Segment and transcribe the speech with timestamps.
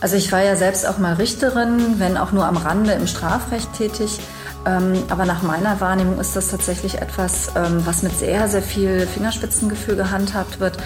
[0.00, 3.72] Also ich war ja selbst auch mal Richterin, wenn auch nur am Rande im Strafrecht
[3.74, 4.18] tätig.
[4.66, 9.06] Ähm, aber nach meiner Wahrnehmung ist das tatsächlich etwas, ähm, was mit sehr, sehr viel
[9.06, 10.76] Fingerspitzengefühl gehandhabt wird.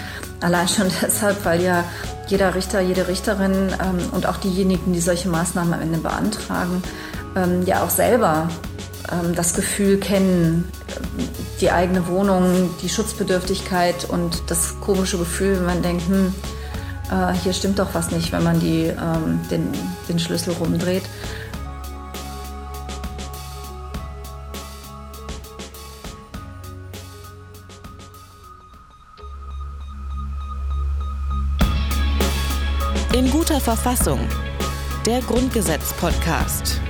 [0.41, 1.83] Allein schon deshalb, weil ja
[2.27, 6.81] jeder Richter, jede Richterin ähm, und auch diejenigen, die solche Maßnahmen am Ende beantragen,
[7.65, 8.47] ja auch selber
[9.35, 10.71] das Gefühl kennen,
[11.59, 16.33] die eigene Wohnung, die Schutzbedürftigkeit und das komische Gefühl, wenn man denkt, hm,
[17.11, 18.91] äh, hier stimmt doch was nicht, wenn man die,
[19.51, 19.71] den,
[20.09, 21.03] den Schlüssel rumdreht.
[33.15, 34.19] In guter Verfassung.
[35.05, 36.81] Der Grundgesetz-Podcast.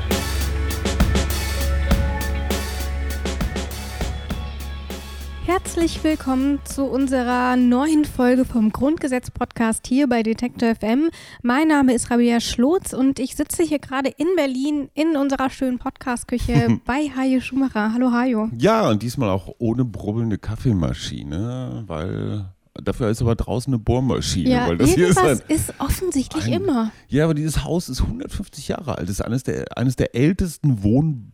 [5.76, 11.10] Herzlich willkommen zu unserer neuen Folge vom Grundgesetz-Podcast hier bei Detektor FM.
[11.42, 15.78] Mein Name ist Rabia Schlotz und ich sitze hier gerade in Berlin in unserer schönen
[15.78, 17.92] Podcast-Küche bei Hajo Schumacher.
[17.92, 18.50] Hallo Hajo.
[18.58, 22.46] Ja, und diesmal auch ohne brubbelnde Kaffeemaschine, weil
[22.82, 24.50] Dafür ist aber draußen eine Bohrmaschine.
[24.50, 26.92] Ja, weil das hier ist, ein, ist offensichtlich ein, immer.
[27.08, 29.10] Ja, aber dieses Haus ist 150 Jahre alt.
[29.10, 31.32] Das ist eines der, eines der ältesten Wohn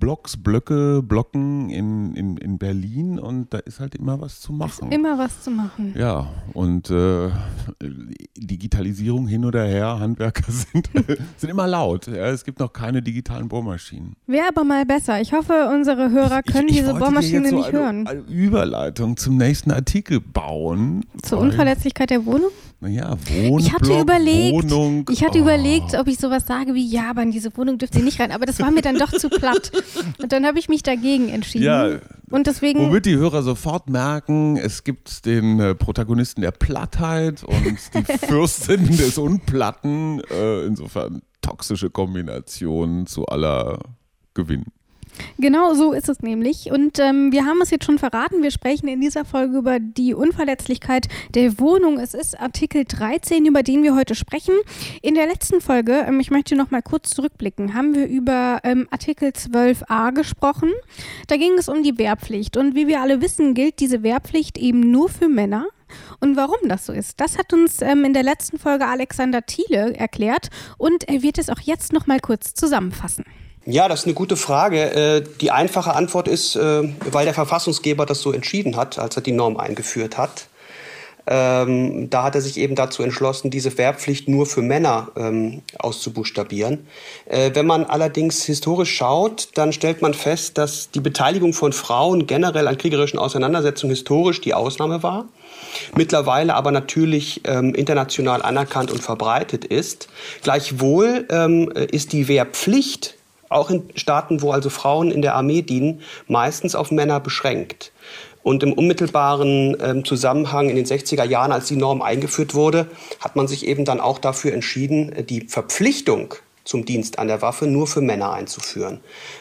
[0.00, 4.88] Blocks, Blöcke, Blocken in, in, in Berlin und da ist halt immer was zu machen.
[4.88, 5.94] Ist immer was zu machen.
[5.96, 7.30] Ja, und äh,
[8.36, 10.90] Digitalisierung hin oder her, Handwerker sind,
[11.36, 12.06] sind immer laut.
[12.06, 14.16] Ja, es gibt noch keine digitalen Bohrmaschinen.
[14.26, 15.20] Wäre aber mal besser.
[15.20, 18.06] Ich hoffe, unsere Hörer können ich, ich diese Bohrmaschine nicht so eine, hören.
[18.06, 21.04] Eine Überleitung zum nächsten Artikel bauen.
[21.22, 22.50] Zur Unverletzlichkeit der Wohnung?
[22.82, 23.58] Naja, Wohnung.
[23.58, 25.42] Ich hatte überlegt, Wohnung, ich hatte oh.
[25.42, 28.32] überlegt, ob ich sowas sage wie, ja, aber in diese Wohnung dürft ihr nicht rein.
[28.32, 29.70] Aber das war mir dann doch zu platt.
[30.22, 31.64] Und dann habe ich mich dagegen entschieden.
[31.64, 31.98] Ja,
[32.30, 32.80] und deswegen.
[32.80, 38.86] Womit die Hörer sofort merken, es gibt den äh, Protagonisten der Plattheit und die Fürstin
[38.86, 40.22] des Unplatten.
[40.30, 43.78] Äh, insofern toxische Kombination zu aller
[44.32, 44.64] Gewinn.
[45.38, 46.70] Genau so ist es nämlich.
[46.70, 48.42] Und ähm, wir haben es jetzt schon verraten.
[48.42, 51.98] Wir sprechen in dieser Folge über die Unverletzlichkeit der Wohnung.
[51.98, 54.54] Es ist Artikel 13, über den wir heute sprechen.
[55.02, 58.86] In der letzten Folge, ähm, ich möchte noch mal kurz zurückblicken, haben wir über ähm,
[58.90, 60.70] Artikel 12a gesprochen.
[61.28, 62.56] Da ging es um die Wehrpflicht.
[62.56, 65.66] Und wie wir alle wissen, gilt diese Wehrpflicht eben nur für Männer.
[66.20, 69.94] Und warum das so ist, das hat uns ähm, in der letzten Folge Alexander Thiele
[69.96, 73.24] erklärt und er wird es auch jetzt noch mal kurz zusammenfassen.
[73.66, 74.92] Ja, das ist eine gute Frage.
[74.92, 79.22] Äh, die einfache Antwort ist, äh, weil der Verfassungsgeber das so entschieden hat, als er
[79.22, 80.46] die Norm eingeführt hat.
[81.26, 86.86] Ähm, da hat er sich eben dazu entschlossen, diese Wehrpflicht nur für Männer ähm, auszubuchstabieren.
[87.26, 92.26] Äh, wenn man allerdings historisch schaut, dann stellt man fest, dass die Beteiligung von Frauen
[92.26, 95.26] generell an kriegerischen Auseinandersetzungen historisch die Ausnahme war.
[95.94, 100.08] Mittlerweile aber natürlich ähm, international anerkannt und verbreitet ist.
[100.42, 103.19] Gleichwohl ähm, ist die Wehrpflicht
[103.50, 107.92] auch in Staaten, wo also Frauen in der Armee dienen, meistens auf Männer beschränkt.
[108.42, 112.86] Und im unmittelbaren ähm, Zusammenhang in den 60er Jahren, als die Norm eingeführt wurde,
[113.20, 116.34] hat man sich eben dann auch dafür entschieden, die Verpflichtung
[116.64, 119.00] zum Dienst an der Waffe nur für Männer einzuführen.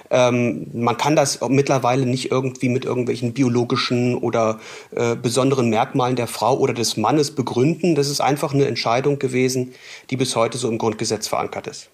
[0.10, 4.60] Ähm, man kann das mittlerweile nicht irgendwie mit irgendwelchen biologischen oder
[4.96, 7.96] äh, besonderen Merkmalen der Frau oder des Mannes begründen.
[7.96, 9.74] Das ist einfach eine Entscheidung gewesen,
[10.10, 11.90] die bis heute so im Grundgesetz verankert ist.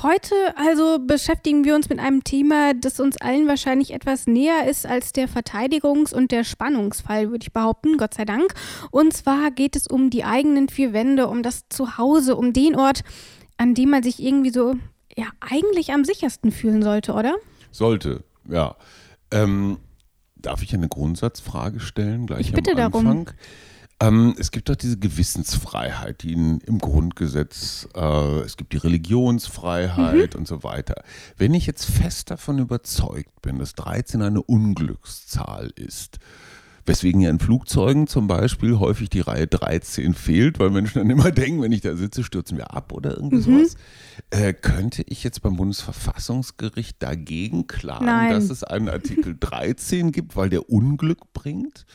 [0.00, 4.86] Heute also beschäftigen wir uns mit einem Thema, das uns allen wahrscheinlich etwas näher ist
[4.86, 8.54] als der Verteidigungs- und der Spannungsfall, würde ich behaupten, Gott sei Dank.
[8.90, 13.04] Und zwar geht es um die eigenen vier Wände, um das Zuhause, um den Ort,
[13.58, 14.74] an dem man sich irgendwie so,
[15.16, 17.36] ja, eigentlich am sichersten fühlen sollte, oder?
[17.70, 18.76] Sollte, ja.
[19.30, 19.78] Ähm,
[20.36, 23.24] darf ich eine Grundsatzfrage stellen gleich ich bitte am Anfang?
[23.26, 23.26] Darum.
[24.02, 30.34] Ähm, es gibt doch diese Gewissensfreiheit, die in, im Grundgesetz, äh, es gibt die Religionsfreiheit
[30.34, 30.40] mhm.
[30.40, 31.04] und so weiter.
[31.36, 36.18] Wenn ich jetzt fest davon überzeugt bin, dass 13 eine Unglückszahl ist,
[36.84, 41.30] Weswegen ja in Flugzeugen zum Beispiel häufig die Reihe 13 fehlt, weil Menschen dann immer
[41.30, 43.58] denken, wenn ich da sitze, stürzen wir ab oder irgendwie mhm.
[43.58, 43.76] sowas.
[44.30, 48.32] Äh, könnte ich jetzt beim Bundesverfassungsgericht dagegen klagen, Nein.
[48.32, 51.86] dass es einen Artikel 13 gibt, weil der Unglück bringt?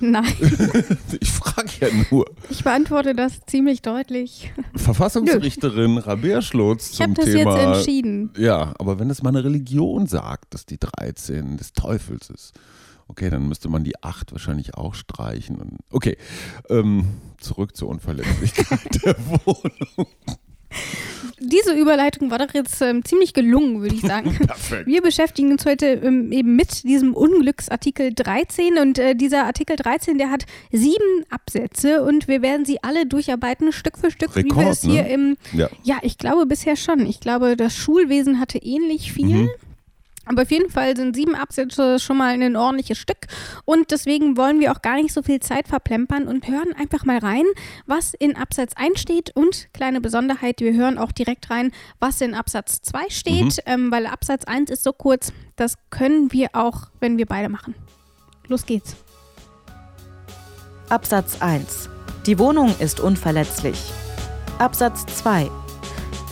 [0.00, 0.24] Nein.
[1.20, 2.24] ich frage ja nur.
[2.48, 4.52] Ich beantworte das ziemlich deutlich.
[4.74, 7.28] Verfassungsrichterin Rabea Schlotz zum Thema.
[7.28, 8.30] Ich habe das jetzt entschieden.
[8.36, 12.54] Ja, aber wenn es mal eine Religion sagt, dass die 13 des Teufels ist,
[13.08, 15.56] okay, dann müsste man die 8 wahrscheinlich auch streichen.
[15.56, 16.16] Und, okay,
[16.68, 17.06] ähm,
[17.38, 20.06] zurück zur Unverletzlichkeit der Wohnung.
[21.40, 24.36] Diese Überleitung war doch jetzt ähm, ziemlich gelungen, würde ich sagen.
[24.46, 24.86] Perfekt.
[24.86, 30.18] Wir beschäftigen uns heute ähm, eben mit diesem Unglücksartikel 13 und äh, dieser Artikel 13,
[30.18, 34.52] der hat sieben Absätze und wir werden sie alle durcharbeiten, Stück für Stück, wie wir
[34.52, 35.12] Rekord, es hier ne?
[35.12, 35.68] im, Ja.
[35.82, 37.06] ja, ich glaube bisher schon.
[37.06, 39.42] Ich glaube, das Schulwesen hatte ähnlich viel.
[39.44, 39.50] Mhm.
[40.26, 43.26] Aber auf jeden Fall sind sieben Absätze schon mal ein ordentliches Stück.
[43.64, 47.18] Und deswegen wollen wir auch gar nicht so viel Zeit verplempern und hören einfach mal
[47.18, 47.44] rein,
[47.86, 49.34] was in Absatz 1 steht.
[49.34, 54.06] Und kleine Besonderheit, wir hören auch direkt rein, was in Absatz 2 steht, ähm, weil
[54.06, 57.74] Absatz 1 ist so kurz, das können wir auch, wenn wir beide machen.
[58.46, 58.96] Los geht's.
[60.90, 61.88] Absatz 1.
[62.26, 63.80] Die Wohnung ist unverletzlich.
[64.58, 65.48] Absatz 2.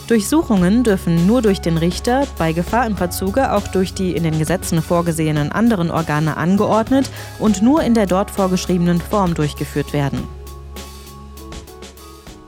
[0.09, 4.39] Durchsuchungen dürfen nur durch den Richter, bei Gefahr im Verzuge auch durch die in den
[4.39, 7.07] Gesetzen vorgesehenen anderen Organe angeordnet
[7.37, 10.27] und nur in der dort vorgeschriebenen Form durchgeführt werden.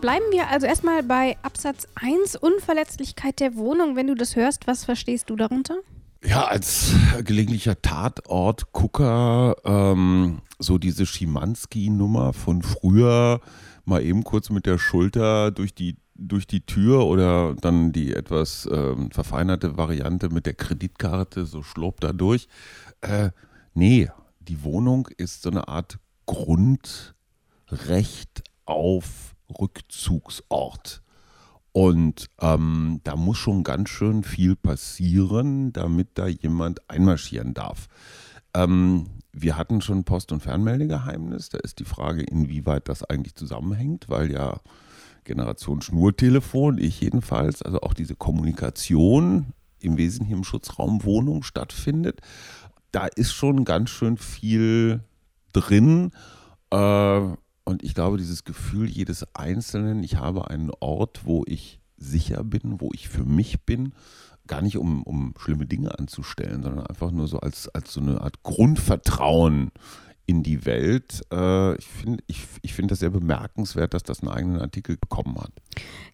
[0.01, 3.95] Bleiben wir also erstmal bei Absatz 1, Unverletzlichkeit der Wohnung.
[3.95, 5.75] Wenn du das hörst, was verstehst du darunter?
[6.23, 13.39] Ja, als gelegentlicher Tatort-Gucker, ähm, so diese Schimanski-Nummer von früher,
[13.85, 15.97] mal eben kurz mit der Schulter durch die,
[16.27, 21.99] durch die Tür oder dann die etwas ähm, verfeinerte Variante mit der Kreditkarte, so schlopp
[21.99, 22.47] da durch.
[23.01, 23.31] Äh,
[23.73, 24.09] nee,
[24.39, 27.13] die Wohnung ist so eine Art Grundrecht
[28.65, 31.01] auf Rückzugsort.
[31.73, 37.87] Und ähm, da muss schon ganz schön viel passieren, damit da jemand einmarschieren darf.
[38.53, 41.47] Ähm, wir hatten schon Post- und Fernmeldegeheimnis.
[41.49, 44.59] Da ist die Frage, inwieweit das eigentlich zusammenhängt, weil ja
[45.23, 52.21] Generation Schnurtelefon, ich jedenfalls, also auch diese Kommunikation im Wesentlichen im Schutzraum Wohnung stattfindet.
[52.91, 55.01] Da ist schon ganz schön viel
[55.53, 56.11] drin.
[56.71, 57.21] Äh,
[57.63, 62.81] und ich glaube, dieses Gefühl jedes Einzelnen, ich habe einen Ort, wo ich sicher bin,
[62.81, 63.93] wo ich für mich bin,
[64.47, 68.21] gar nicht um, um schlimme Dinge anzustellen, sondern einfach nur so als, als so eine
[68.21, 69.71] Art Grundvertrauen
[70.25, 71.21] in die Welt.
[71.31, 75.37] Äh, ich finde ich, ich find das sehr bemerkenswert, dass das einen eigenen Artikel bekommen
[75.39, 75.51] hat.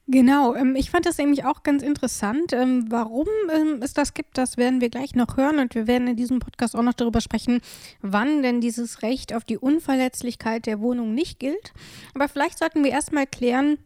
[0.07, 2.53] Genau, ähm, ich fand das nämlich auch ganz interessant.
[2.53, 6.07] Ähm, warum ähm, es das gibt, das werden wir gleich noch hören und wir werden
[6.07, 7.61] in diesem Podcast auch noch darüber sprechen,
[8.01, 11.73] wann denn dieses Recht auf die Unverletzlichkeit der Wohnung nicht gilt.
[12.13, 13.77] Aber vielleicht sollten wir erstmal klären,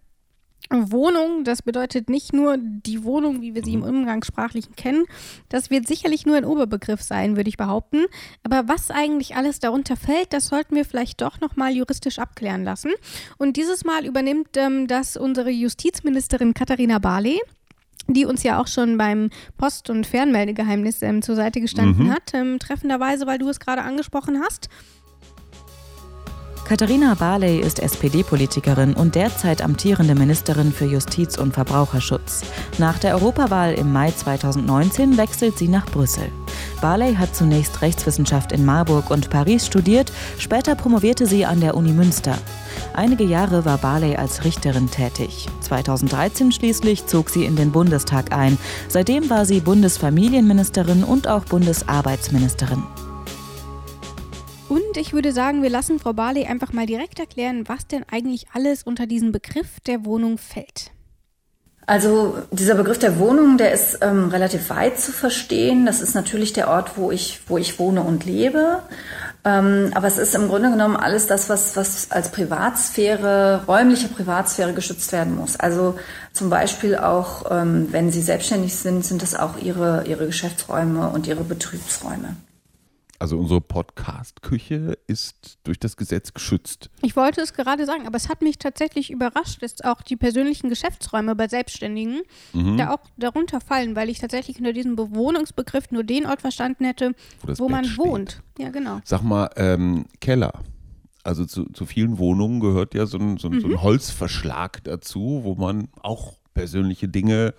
[0.69, 5.05] Wohnung, das bedeutet nicht nur die Wohnung, wie wir sie im Umgangssprachlichen kennen.
[5.49, 8.05] Das wird sicherlich nur ein Oberbegriff sein, würde ich behaupten.
[8.43, 12.91] Aber was eigentlich alles darunter fällt, das sollten wir vielleicht doch nochmal juristisch abklären lassen.
[13.37, 17.39] Und dieses Mal übernimmt ähm, das unsere Justizministerin Katharina Barley
[18.07, 22.57] die uns ja auch schon beim Post- und Fernmeldegeheimnis ähm, zur Seite gestanden hat, ähm,
[22.59, 24.69] treffenderweise, weil du es gerade angesprochen hast.
[26.71, 32.43] Katharina Barley ist SPD-Politikerin und derzeit amtierende Ministerin für Justiz und Verbraucherschutz.
[32.77, 36.31] Nach der Europawahl im Mai 2019 wechselt sie nach Brüssel.
[36.79, 41.91] Barley hat zunächst Rechtswissenschaft in Marburg und Paris studiert, später promovierte sie an der Uni
[41.91, 42.37] Münster.
[42.93, 45.49] Einige Jahre war Barley als Richterin tätig.
[45.59, 48.57] 2013 schließlich zog sie in den Bundestag ein.
[48.87, 52.81] Seitdem war sie Bundesfamilienministerin und auch Bundesarbeitsministerin.
[54.71, 58.45] Und ich würde sagen, wir lassen Frau Barley einfach mal direkt erklären, was denn eigentlich
[58.53, 60.91] alles unter diesen Begriff der Wohnung fällt.
[61.87, 65.85] Also dieser Begriff der Wohnung, der ist ähm, relativ weit zu verstehen.
[65.85, 68.79] Das ist natürlich der Ort, wo ich, wo ich wohne und lebe.
[69.43, 74.71] Ähm, aber es ist im Grunde genommen alles das, was, was als Privatsphäre, räumliche Privatsphäre
[74.71, 75.59] geschützt werden muss.
[75.59, 75.95] Also
[76.31, 81.27] zum Beispiel auch, ähm, wenn Sie selbstständig sind, sind das auch Ihre, Ihre Geschäftsräume und
[81.27, 82.37] Ihre Betriebsräume.
[83.21, 86.89] Also unsere Podcast-Küche ist durch das Gesetz geschützt.
[87.03, 90.69] Ich wollte es gerade sagen, aber es hat mich tatsächlich überrascht, dass auch die persönlichen
[90.69, 92.21] Geschäftsräume bei Selbstständigen
[92.53, 92.77] Mhm.
[92.77, 97.13] da auch darunter fallen, weil ich tatsächlich unter diesem Bewohnungsbegriff nur den Ort verstanden hätte,
[97.45, 97.97] Wo wo man steht.
[97.99, 98.41] wohnt.
[98.57, 99.01] Ja, genau.
[99.05, 100.53] Sag mal, ähm, Keller.
[101.23, 105.41] Also zu, zu vielen Wohnungen gehört ja so ein, so, ein, so ein Holzverschlag dazu,
[105.43, 107.53] wo man auch persönliche Dinge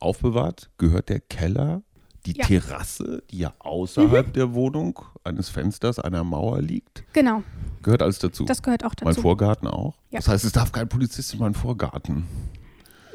[0.00, 0.70] aufbewahrt.
[0.78, 1.82] Gehört der Keller,
[2.26, 2.44] die Ja.
[2.46, 7.42] Terrasse, die ja außerhalb der Wohnung eines Fensters, einer Mauer liegt, Genau,
[7.82, 8.44] gehört alles dazu.
[8.44, 9.22] das gehört auch mein dazu.
[9.22, 9.94] Vorgarten auch.
[10.10, 10.18] Ja.
[10.20, 12.24] Das heißt, es darf kein Polizist in meinen Vorgarten.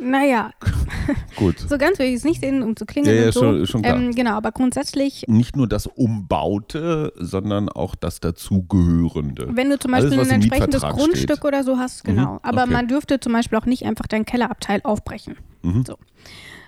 [0.01, 0.51] Naja,
[1.36, 1.60] Gut.
[1.60, 3.39] so ganz will ich es nicht sehen, um zu klingeln Ja, ja, und so.
[3.42, 3.98] schon- schon klar.
[3.98, 9.50] Ähm, genau, aber grundsätzlich, Nicht nur das Umbaute, sondern auch das Dazugehörende.
[9.58, 11.44] wenn du zum Alles, Beispiel was ein entsprechendes Grundstück steht.
[11.46, 12.34] oder so hast, genau.
[12.36, 12.72] Mhm, Aber okay.
[12.72, 15.36] man dürfte zum Beispiel auch nicht einfach dein Kellerabteil aufbrechen.
[15.63, 15.84] Mhm.
[15.86, 15.98] So.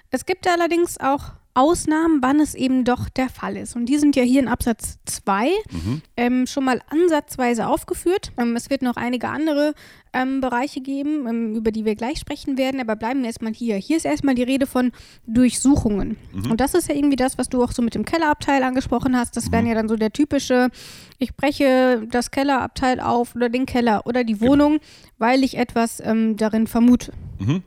[0.10, 3.76] Es gibt allerdings auch Ausnahmen, wann es eben doch der Fall ist.
[3.76, 6.02] Und die sind ja hier in Absatz 2 mhm.
[6.16, 8.32] ähm, schon mal ansatzweise aufgeführt.
[8.38, 9.74] Ähm, es wird noch einige andere
[10.14, 13.76] ähm, Bereiche geben, ähm, über die wir gleich sprechen werden, aber bleiben wir erstmal hier.
[13.76, 14.92] Hier ist erstmal die Rede von
[15.28, 16.18] Durchsuchungen.
[16.34, 16.52] Mhm.
[16.52, 19.36] Und das ist ja irgendwie das, was du auch so mit dem Kellerabteil angesprochen hast.
[19.36, 19.52] Das mhm.
[19.52, 20.70] wären ja dann so der typische,
[21.18, 24.52] ich breche das Kellerabteil auf oder den Keller oder die genau.
[24.52, 24.84] Wohnung, genau.
[25.18, 27.12] weil ich etwas ähm, darin vermute.
[27.40, 27.64] Mhm.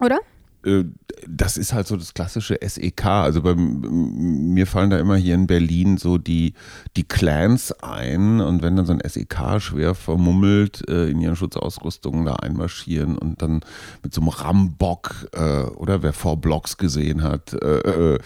[0.00, 0.20] Oder?
[0.64, 0.84] Äh,
[1.28, 3.04] das ist halt so das klassische SEK.
[3.04, 6.54] Also bei mir fallen da immer hier in Berlin so die,
[6.96, 12.24] die Clans ein und wenn dann so ein SEK schwer vermummelt äh, in ihren Schutzausrüstungen
[12.24, 13.60] da einmarschieren und dann
[14.02, 18.18] mit so einem Rambock äh, oder wer vor Blocks gesehen hat, äh, äh,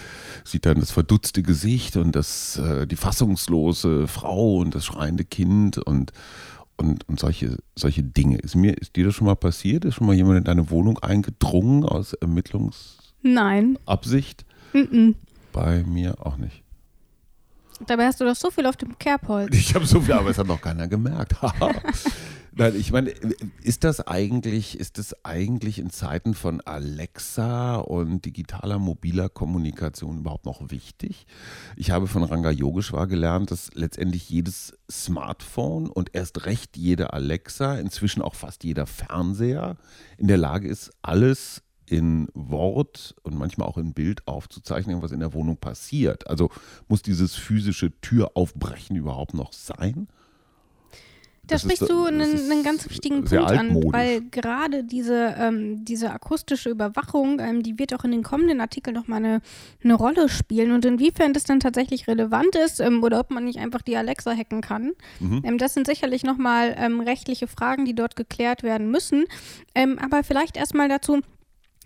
[0.44, 5.78] sieht dann das verdutzte Gesicht und das, äh, die fassungslose Frau und das schreiende Kind
[5.78, 6.12] und
[6.76, 8.38] und, und solche, solche Dinge.
[8.38, 9.84] Ist, mir, ist dir das schon mal passiert?
[9.84, 13.14] Ist schon mal jemand in deine Wohnung eingedrungen aus Ermittlungsabsicht?
[13.22, 13.78] Nein.
[14.90, 15.12] Mm
[15.52, 16.62] Bei mir auch nicht.
[17.86, 19.54] Dabei hast du doch so viel auf dem Kerbholz.
[19.54, 21.34] Ich habe so viel, aber es hat noch keiner gemerkt.
[22.58, 23.10] Nein, ich meine,
[23.62, 30.46] ist das eigentlich, ist das eigentlich in Zeiten von Alexa und digitaler mobiler Kommunikation überhaupt
[30.46, 31.26] noch wichtig?
[31.76, 37.78] Ich habe von Ranga Yogeshwar gelernt, dass letztendlich jedes Smartphone und erst recht jede Alexa,
[37.78, 39.76] inzwischen auch fast jeder Fernseher
[40.16, 45.20] in der Lage ist, alles in Wort und manchmal auch in Bild aufzuzeichnen, was in
[45.20, 46.26] der Wohnung passiert.
[46.26, 46.50] Also
[46.88, 50.08] muss dieses physische Türaufbrechen überhaupt noch sein?
[51.46, 56.70] Da sprichst du einen, einen, ganz wichtigen Punkt an, weil gerade diese, ähm, diese akustische
[56.70, 59.40] Überwachung, ähm, die wird auch in den kommenden Artikeln nochmal eine,
[59.82, 63.58] eine Rolle spielen und inwiefern das dann tatsächlich relevant ist ähm, oder ob man nicht
[63.58, 64.92] einfach die Alexa hacken kann.
[65.20, 65.42] Mhm.
[65.44, 69.24] Ähm, das sind sicherlich nochmal ähm, rechtliche Fragen, die dort geklärt werden müssen.
[69.74, 71.20] Ähm, aber vielleicht erstmal dazu,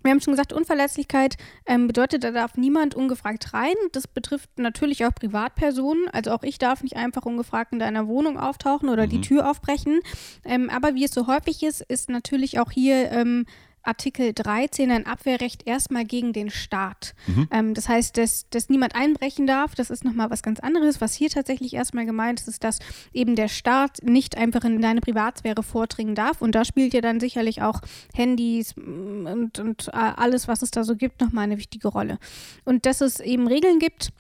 [0.02, 3.75] wir haben schon gesagt, Unverletzlichkeit ähm, bedeutet, da darf niemand ungefragt rein.
[3.92, 6.09] Das betrifft natürlich auch Privatpersonen.
[6.12, 9.11] Also auch ich darf nicht einfach ungefragt in deiner Wohnung auftauchen oder mhm.
[9.11, 10.00] die Tür aufbrechen.
[10.45, 13.47] Ähm, aber wie es so häufig ist, ist natürlich auch hier ähm,
[13.83, 17.15] Artikel 13 ein Abwehrrecht erstmal gegen den Staat.
[17.27, 17.49] Mhm.
[17.51, 21.01] Ähm, das heißt, dass, dass niemand einbrechen darf, das ist nochmal was ganz anderes.
[21.01, 22.79] Was hier tatsächlich erstmal gemeint ist, ist, dass
[23.13, 26.43] eben der Staat nicht einfach in deine Privatsphäre vordringen darf.
[26.43, 27.81] Und da spielt ja dann sicherlich auch
[28.15, 32.19] Handys mm, und, und äh, alles, was es da so gibt, nochmal eine wichtige Rolle.
[32.65, 34.11] Und dass es eben Regeln gibt,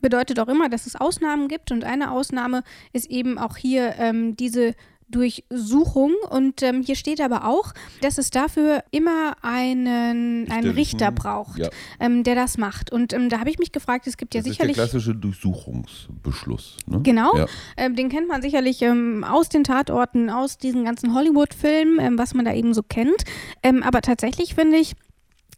[0.00, 1.72] bedeutet auch immer, dass es Ausnahmen gibt.
[1.72, 4.74] Und eine Ausnahme ist eben auch hier ähm, diese
[5.08, 6.12] Durchsuchung.
[6.30, 11.68] Und ähm, hier steht aber auch, dass es dafür immer einen, einen Richter braucht, ja.
[12.00, 12.92] ähm, der das macht.
[12.92, 14.72] Und ähm, da habe ich mich gefragt, es gibt ja das sicherlich.
[14.72, 16.76] Ist der klassische Durchsuchungsbeschluss.
[16.86, 17.00] Ne?
[17.02, 17.36] Genau.
[17.36, 17.46] Ja.
[17.76, 22.34] Ähm, den kennt man sicherlich ähm, aus den Tatorten, aus diesen ganzen Hollywood-Filmen, ähm, was
[22.34, 23.24] man da eben so kennt.
[23.62, 24.94] aber tatsächlich finde ich,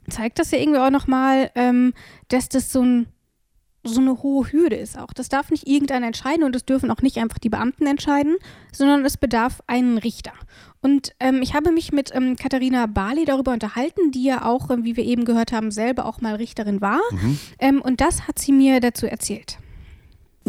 [0.09, 1.51] zeigt das ja irgendwie auch nochmal,
[2.29, 3.07] dass das so ein
[3.83, 5.13] so eine hohe Hürde ist auch.
[5.13, 8.37] Das darf nicht irgendeiner entscheiden und es dürfen auch nicht einfach die Beamten entscheiden,
[8.73, 10.33] sondern es bedarf einen Richter.
[10.83, 14.85] Und ähm, ich habe mich mit ähm, Katharina Barley darüber unterhalten, die ja auch, ähm,
[14.85, 17.01] wie wir eben gehört haben, selber auch mal Richterin war.
[17.11, 17.39] Mhm.
[17.59, 19.59] Ähm, und das hat sie mir dazu erzählt.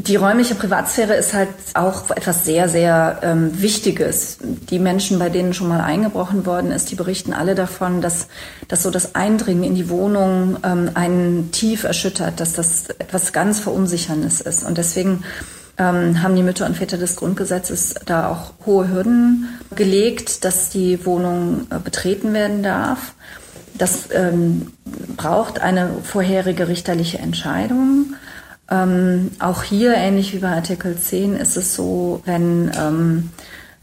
[0.07, 4.39] Die räumliche Privatsphäre ist halt auch etwas sehr, sehr ähm, Wichtiges.
[4.41, 8.27] Die Menschen, bei denen schon mal eingebrochen worden ist, die berichten alle davon, dass,
[8.67, 13.59] dass so das Eindringen in die Wohnung ähm, einen tief erschüttert, dass das etwas ganz
[13.59, 14.63] Verunsicherndes ist.
[14.63, 15.23] Und deswegen
[15.77, 21.05] ähm, haben die Mütter und Väter des Grundgesetzes da auch hohe Hürden gelegt, dass die
[21.05, 23.13] Wohnung äh, betreten werden darf.
[23.75, 24.71] Das ähm,
[25.15, 28.15] braucht eine vorherige richterliche Entscheidung.
[28.71, 33.29] Ähm, auch hier, ähnlich wie bei Artikel 10, ist es so, wenn ähm,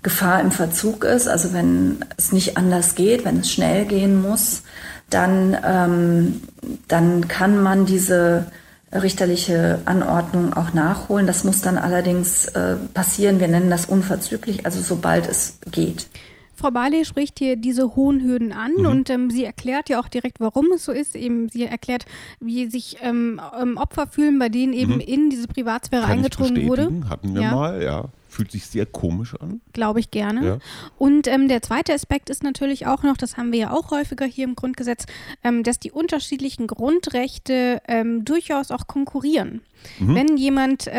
[0.03, 4.63] Gefahr im Verzug ist, also wenn es nicht anders geht, wenn es schnell gehen muss,
[5.11, 6.41] dann, ähm,
[6.89, 8.47] dann kann man diese
[8.93, 11.27] richterliche Anordnung auch nachholen.
[11.27, 13.41] Das muss dann allerdings äh, passieren.
[13.41, 16.09] Wir nennen das unverzüglich, also sobald es geht.
[16.59, 18.87] Frau Barley spricht hier diese hohen Hürden an mhm.
[18.87, 21.15] und ähm, sie erklärt ja auch direkt, warum es so ist.
[21.15, 22.05] Eben, sie erklärt,
[22.41, 25.01] wie sich ähm, ähm Opfer fühlen, bei denen eben mhm.
[25.01, 26.91] in diese Privatsphäre Kann eingedrungen wurde.
[27.09, 27.55] Hatten wir ja.
[27.55, 28.05] mal, ja.
[28.29, 29.63] Fühlt sich sehr komisch an.
[29.73, 30.47] Glaube ich gerne.
[30.47, 30.59] Ja.
[30.99, 34.27] Und ähm, der zweite Aspekt ist natürlich auch noch, das haben wir ja auch häufiger
[34.27, 35.07] hier im Grundgesetz,
[35.43, 39.63] ähm, dass die unterschiedlichen Grundrechte ähm, durchaus auch konkurrieren.
[39.99, 40.15] Mhm.
[40.15, 40.91] Wenn jemand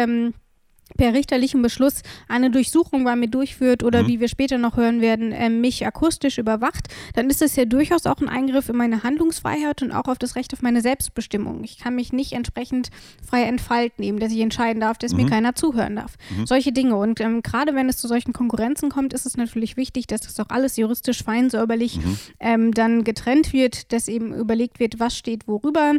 [1.00, 4.08] per richterlichem Beschluss eine Durchsuchung bei mir durchführt oder mhm.
[4.08, 8.06] wie wir später noch hören werden, äh, mich akustisch überwacht, dann ist es ja durchaus
[8.06, 11.64] auch ein Eingriff in meine Handlungsfreiheit und auch auf das Recht auf meine Selbstbestimmung.
[11.64, 12.90] Ich kann mich nicht entsprechend
[13.26, 15.24] frei entfalten, eben, dass ich entscheiden darf, dass mhm.
[15.24, 16.18] mir keiner zuhören darf.
[16.38, 16.46] Mhm.
[16.46, 16.98] Solche Dinge.
[16.98, 20.38] Und ähm, gerade wenn es zu solchen Konkurrenzen kommt, ist es natürlich wichtig, dass das
[20.42, 22.18] auch alles juristisch fein säuberlich mhm.
[22.42, 25.94] ähm, dann getrennt wird, dass eben überlegt wird, was steht worüber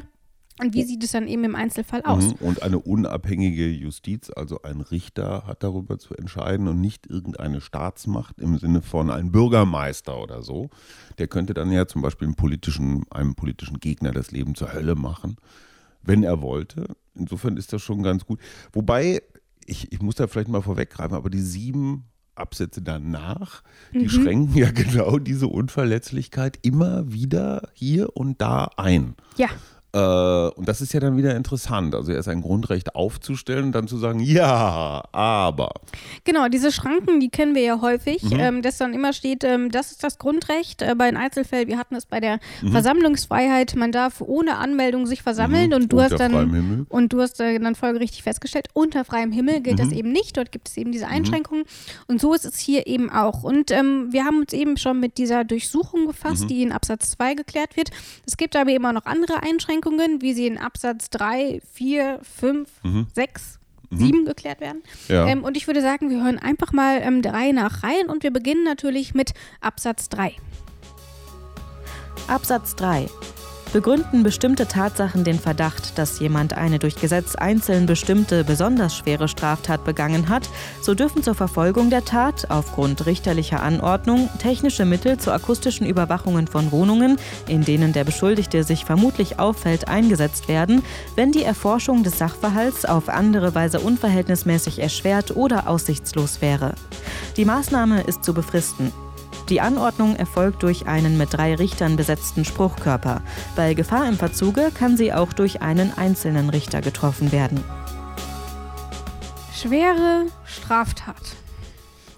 [0.60, 2.24] Und wie sieht es dann eben im Einzelfall aus?
[2.24, 2.46] Mhm.
[2.46, 8.38] Und eine unabhängige Justiz, also ein Richter, hat darüber zu entscheiden und nicht irgendeine Staatsmacht
[8.40, 10.68] im Sinne von einem Bürgermeister oder so.
[11.18, 14.96] Der könnte dann ja zum Beispiel einem politischen, einem politischen Gegner das Leben zur Hölle
[14.96, 15.36] machen,
[16.02, 16.94] wenn er wollte.
[17.14, 18.38] Insofern ist das schon ganz gut.
[18.72, 19.22] Wobei,
[19.64, 23.62] ich, ich muss da vielleicht mal vorweggreifen, aber die sieben Absätze danach,
[23.92, 24.08] die mhm.
[24.08, 29.14] schränken ja genau diese Unverletzlichkeit immer wieder hier und da ein.
[29.36, 29.48] Ja.
[29.92, 31.94] Äh, und das ist ja dann wieder interessant.
[31.94, 35.72] Also erst ein Grundrecht aufzustellen und dann zu sagen, ja, aber.
[36.24, 38.38] Genau, diese Schranken, die kennen wir ja häufig, mhm.
[38.38, 40.82] ähm, dass dann immer steht, ähm, das ist das Grundrecht.
[40.82, 42.70] Äh, bei den Einzelfällen, wir hatten es bei der mhm.
[42.70, 45.74] Versammlungsfreiheit, man darf ohne Anmeldung sich versammeln mhm.
[45.74, 49.60] und du unter hast dann und du hast äh, dann folgerichtig festgestellt, unter freiem Himmel
[49.60, 49.96] gilt das mhm.
[49.96, 50.36] eben nicht.
[50.36, 51.12] Dort gibt es eben diese mhm.
[51.12, 51.64] Einschränkungen.
[52.06, 53.42] Und so ist es hier eben auch.
[53.42, 56.48] Und ähm, wir haben uns eben schon mit dieser Durchsuchung befasst, mhm.
[56.48, 57.90] die in Absatz 2 geklärt wird.
[58.26, 59.79] Es gibt aber eben auch noch andere Einschränkungen.
[59.80, 63.06] Einschränkungen, wie sie in Absatz 3, 4, 5, mhm.
[63.14, 63.58] 6,
[63.90, 64.24] 7 mhm.
[64.24, 64.82] geklärt werden.
[65.08, 65.26] Ja.
[65.26, 68.32] Ähm, und ich würde sagen, wir hören einfach mal ähm, drei nach rein und wir
[68.32, 70.34] beginnen natürlich mit Absatz 3.
[72.28, 73.08] Absatz 3
[73.72, 79.84] begründen bestimmte Tatsachen den Verdacht, dass jemand eine durch Gesetz einzeln bestimmte besonders schwere Straftat
[79.84, 80.48] begangen hat,
[80.82, 86.72] so dürfen zur Verfolgung der Tat aufgrund richterlicher Anordnung technische Mittel zu akustischen Überwachungen von
[86.72, 90.82] Wohnungen, in denen der Beschuldigte sich vermutlich auffällt, eingesetzt werden,
[91.16, 96.74] wenn die Erforschung des Sachverhalts auf andere Weise unverhältnismäßig erschwert oder aussichtslos wäre.
[97.36, 98.92] Die Maßnahme ist zu befristen.
[99.50, 103.20] Die Anordnung erfolgt durch einen mit drei Richtern besetzten Spruchkörper.
[103.56, 107.60] Bei Gefahr im Verzuge kann sie auch durch einen einzelnen Richter getroffen werden.
[109.52, 111.34] Schwere Straftat.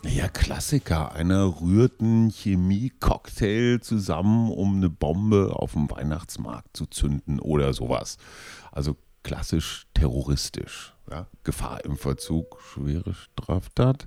[0.04, 1.12] Ja, Klassiker.
[1.12, 8.18] Einer rührt einen Chemie-Cocktail zusammen, um eine Bombe auf dem Weihnachtsmarkt zu zünden oder sowas.
[8.72, 10.92] Also klassisch terroristisch.
[11.10, 11.28] Ja?
[11.44, 14.06] Gefahr im Verzug, schwere Straftat.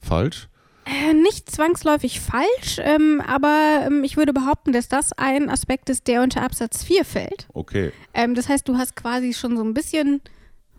[0.00, 0.48] Falsch?
[0.86, 6.06] Äh, nicht zwangsläufig falsch, ähm, aber ähm, ich würde behaupten, dass das ein Aspekt ist,
[6.08, 7.48] der unter Absatz 4 fällt.
[7.54, 7.92] Okay.
[8.12, 10.20] Ähm, das heißt, du hast quasi schon so ein bisschen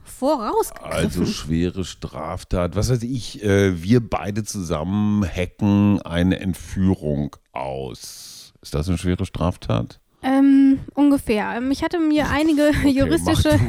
[0.03, 0.91] vorausgegriffen.
[0.91, 2.75] Also schwere Straftat.
[2.75, 8.53] Was weiß ich, äh, wir beide zusammen hacken eine Entführung aus.
[8.61, 9.99] Ist das eine schwere Straftat?
[10.25, 11.53] Ähm, ungefähr.
[11.57, 13.59] Ähm, ich hatte mir einige okay, juristische.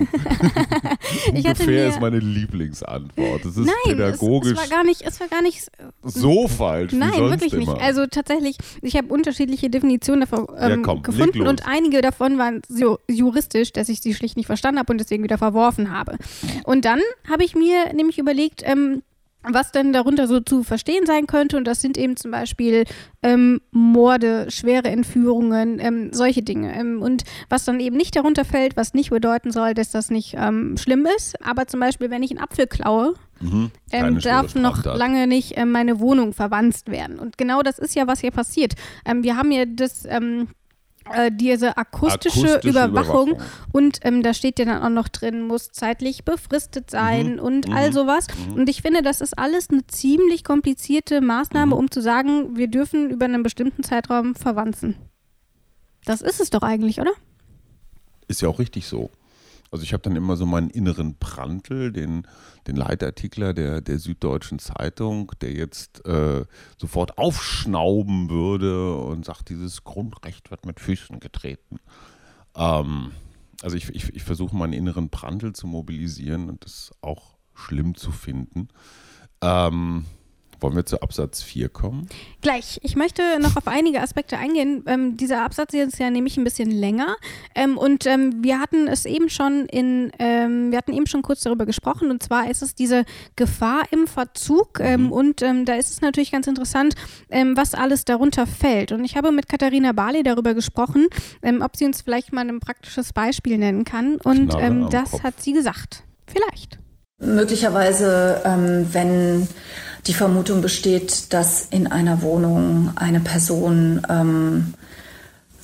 [1.35, 3.45] ich hatte mir ist meine Lieblingsantwort.
[3.45, 4.53] Das ist Nein, pädagogisch.
[4.53, 5.66] Es, es, war gar nicht, es war gar nicht
[6.03, 6.92] so falsch.
[6.92, 7.75] Nein, wirklich immer.
[7.75, 7.83] nicht.
[7.83, 12.62] Also tatsächlich, ich habe unterschiedliche Definitionen davon ähm, ja, komm, gefunden und einige davon waren
[12.69, 16.16] so juristisch, dass ich sie schlicht nicht verstanden habe und deswegen wieder verworfen habe.
[16.64, 19.03] Und dann habe ich mir nämlich überlegt, ähm,
[19.54, 21.56] was denn darunter so zu verstehen sein könnte.
[21.56, 22.85] Und das sind eben zum Beispiel
[23.22, 26.74] ähm, Morde, schwere Entführungen, ähm, solche Dinge.
[26.74, 30.35] Ähm, und was dann eben nicht darunter fällt, was nicht bedeuten soll, dass das nicht
[30.38, 31.42] ähm, schlimm ist.
[31.44, 35.64] Aber zum Beispiel, wenn ich einen Apfel klaue, mhm, ähm, darf noch lange nicht äh,
[35.64, 37.18] meine Wohnung verwanzt werden.
[37.18, 38.74] Und genau das ist ja, was hier passiert.
[39.04, 40.06] Ähm, wir haben hier das
[41.12, 43.49] äh, diese akustische, akustische Überwachung, Überwachung.
[43.73, 47.38] und ähm, da steht ja dann auch noch drin, muss zeitlich befristet sein mhm.
[47.40, 47.75] und mhm.
[47.75, 48.27] all sowas.
[48.49, 48.55] Mhm.
[48.55, 51.81] Und ich finde, das ist alles eine ziemlich komplizierte Maßnahme, mhm.
[51.81, 54.97] um zu sagen, wir dürfen über einen bestimmten Zeitraum verwanzen.
[56.05, 57.12] Das ist es doch eigentlich, oder?
[58.29, 59.11] Ist ja auch richtig so.
[59.77, 62.27] Also ich habe dann immer so meinen inneren Prantl, den,
[62.67, 66.47] den Leitartikler der, der Süddeutschen Zeitung, der jetzt äh,
[66.79, 71.79] sofort aufschnauben würde und sagt, dieses Grundrecht wird mit Füßen getreten.
[72.57, 73.11] Ähm,
[73.61, 78.12] also ich, ich, ich versuche meinen inneren Prantl zu mobilisieren und das auch schlimm zu
[78.12, 78.69] finden.
[79.43, 80.07] Ähm,
[80.61, 82.09] wollen wir zu Absatz 4 kommen?
[82.40, 82.79] Gleich.
[82.83, 84.85] Ich möchte noch auf einige Aspekte eingehen.
[84.87, 87.16] Ähm, dieser Absatz hier ist ja nämlich ein bisschen länger.
[87.55, 91.40] Ähm, und ähm, wir hatten es eben schon in, ähm, wir hatten eben schon kurz
[91.42, 92.11] darüber gesprochen.
[92.11, 93.05] Und zwar ist es diese
[93.37, 94.81] Gefahr im Verzug.
[94.81, 95.12] Ähm, mhm.
[95.12, 96.95] Und ähm, da ist es natürlich ganz interessant,
[97.29, 98.92] was alles darunter fällt.
[98.92, 101.07] Und ich habe mit Katharina Barley darüber gesprochen,
[101.61, 104.16] ob sie uns vielleicht mal ein praktisches Beispiel nennen kann.
[104.16, 104.53] Und
[104.92, 105.23] das Kopf.
[105.23, 106.05] hat sie gesagt.
[106.27, 106.79] Vielleicht.
[107.19, 108.40] Möglicherweise,
[108.92, 109.49] wenn
[110.07, 114.75] die Vermutung besteht, dass in einer Wohnung eine Person ähm,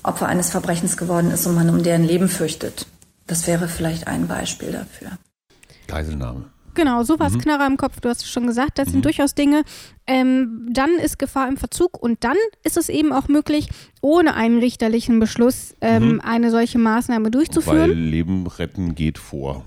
[0.02, 2.86] Opfer eines Verbrechens geworden ist und man um deren Leben fürchtet.
[3.26, 5.12] Das wäre vielleicht ein Beispiel dafür.
[5.86, 6.44] Geiselnahme.
[6.74, 7.38] Genau, sowas mhm.
[7.38, 8.92] Knarrer im Kopf, du hast es schon gesagt, das mhm.
[8.92, 9.62] sind durchaus Dinge.
[10.06, 13.68] Ähm, dann ist Gefahr im Verzug und dann ist es eben auch möglich,
[14.00, 16.20] ohne einen richterlichen Beschluss ähm, mhm.
[16.22, 17.90] eine solche Maßnahme durchzuführen.
[17.90, 19.64] Weil Leben retten geht vor.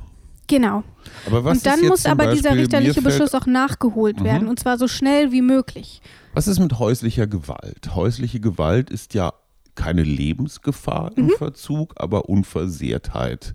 [0.48, 0.84] Genau.
[1.32, 4.24] und dann muss aber Beispiel, dieser richterliche Beschluss auch nachgeholt mhm.
[4.26, 6.02] werden und zwar so schnell wie möglich.
[6.34, 7.96] Was ist mit häuslicher Gewalt?
[7.96, 9.34] Häusliche Gewalt ist ja
[9.76, 11.32] keine Lebensgefahr im Mhm.
[11.38, 13.54] Verzug, aber Unversehrtheit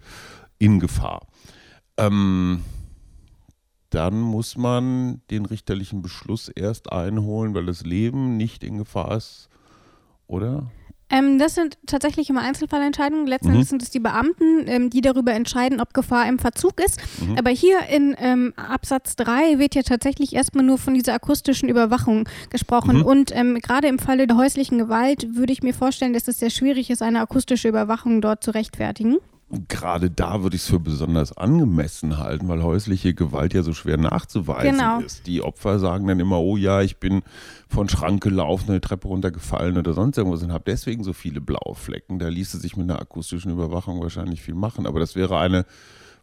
[0.58, 1.26] in Gefahr.
[1.96, 2.62] Ähm,
[3.90, 9.48] dann muss man den richterlichen Beschluss erst einholen, weil das Leben nicht in Gefahr ist,
[10.26, 10.70] oder?
[11.10, 13.26] Ähm, das sind tatsächlich immer Einzelfallentscheidungen.
[13.26, 13.62] Letzten Mhm.
[13.64, 17.00] Sind es die Beamten, ähm, die darüber entscheiden, ob Gefahr im Verzug ist.
[17.20, 17.36] Mhm.
[17.38, 22.28] Aber hier in ähm, Absatz 3 wird ja tatsächlich erstmal nur von dieser akustischen Überwachung
[22.50, 22.98] gesprochen.
[22.98, 23.04] Mhm.
[23.04, 26.50] Und ähm, gerade im Falle der häuslichen Gewalt würde ich mir vorstellen, dass es sehr
[26.50, 29.18] schwierig ist, eine akustische Überwachung dort zu rechtfertigen.
[29.68, 33.96] Gerade da würde ich es für besonders angemessen halten, weil häusliche Gewalt ja so schwer
[33.96, 35.00] nachzuweisen Genau.
[35.00, 35.26] ist.
[35.26, 37.22] Die Opfer sagen dann immer, oh ja, ich bin
[37.68, 41.74] von Schrank gelaufen, eine Treppe runtergefallen oder sonst irgendwas und habe deswegen so viele blaue
[41.74, 42.20] Flecken.
[42.20, 44.86] Da ließe sich mit einer akustischen Überwachung wahrscheinlich viel machen.
[44.86, 45.64] Aber das wäre eine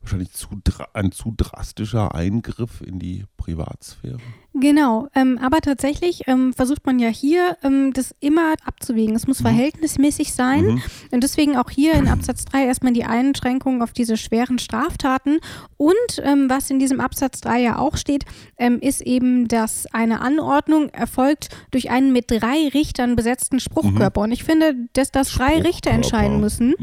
[0.02, 0.48] wahrscheinlich zu,
[0.94, 4.20] ein zu drastischer Eingriff in die Privatsphäre.
[4.54, 9.16] Genau, ähm, aber tatsächlich ähm, versucht man ja hier, ähm, das immer abzuwägen.
[9.16, 10.66] Es muss verhältnismäßig sein.
[10.66, 10.82] Mhm.
[11.12, 15.40] Und deswegen auch hier in Absatz 3 erstmal die Einschränkung auf diese schweren Straftaten.
[15.78, 18.26] Und ähm, was in diesem Absatz 3 ja auch steht,
[18.58, 24.22] ähm, ist eben, dass eine Anordnung erfolgt durch einen mit drei Richtern besetzten Spruchkörper.
[24.22, 26.74] Und ich finde, dass das drei Richter entscheiden müssen.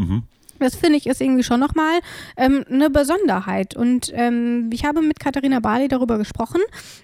[0.58, 0.64] Mhm.
[0.64, 2.00] Das finde ich ist irgendwie schon nochmal
[2.36, 3.76] ähm, eine Besonderheit.
[3.76, 6.60] Und ähm, ich habe mit Katharina Barley darüber gesprochen,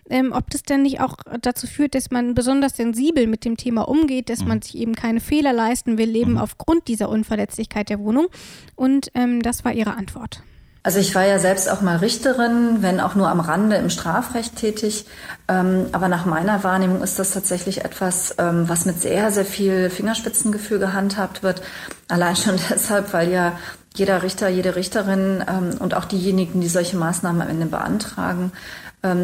[0.09, 3.83] ähm, ob das denn nicht auch dazu führt, dass man besonders sensibel mit dem Thema
[3.83, 8.29] umgeht, dass man sich eben keine Fehler leisten will, eben aufgrund dieser Unverletzlichkeit der Wohnung.
[8.77, 10.43] Und ähm, das war ihre Antwort.
[10.83, 14.57] Also ich war ja selbst auch mal Richterin, wenn auch nur am Rande im Strafrecht
[14.57, 15.05] tätig.
[15.47, 19.91] Ähm, aber nach meiner Wahrnehmung ist das tatsächlich etwas, ähm, was mit sehr, sehr viel
[19.91, 21.61] Fingerspitzengefühl gehandhabt wird.
[22.09, 23.59] Allein schon deshalb, weil ja
[23.95, 28.53] jeder Richter, jede Richterin ähm, und auch diejenigen, die solche Maßnahmen am Ende beantragen,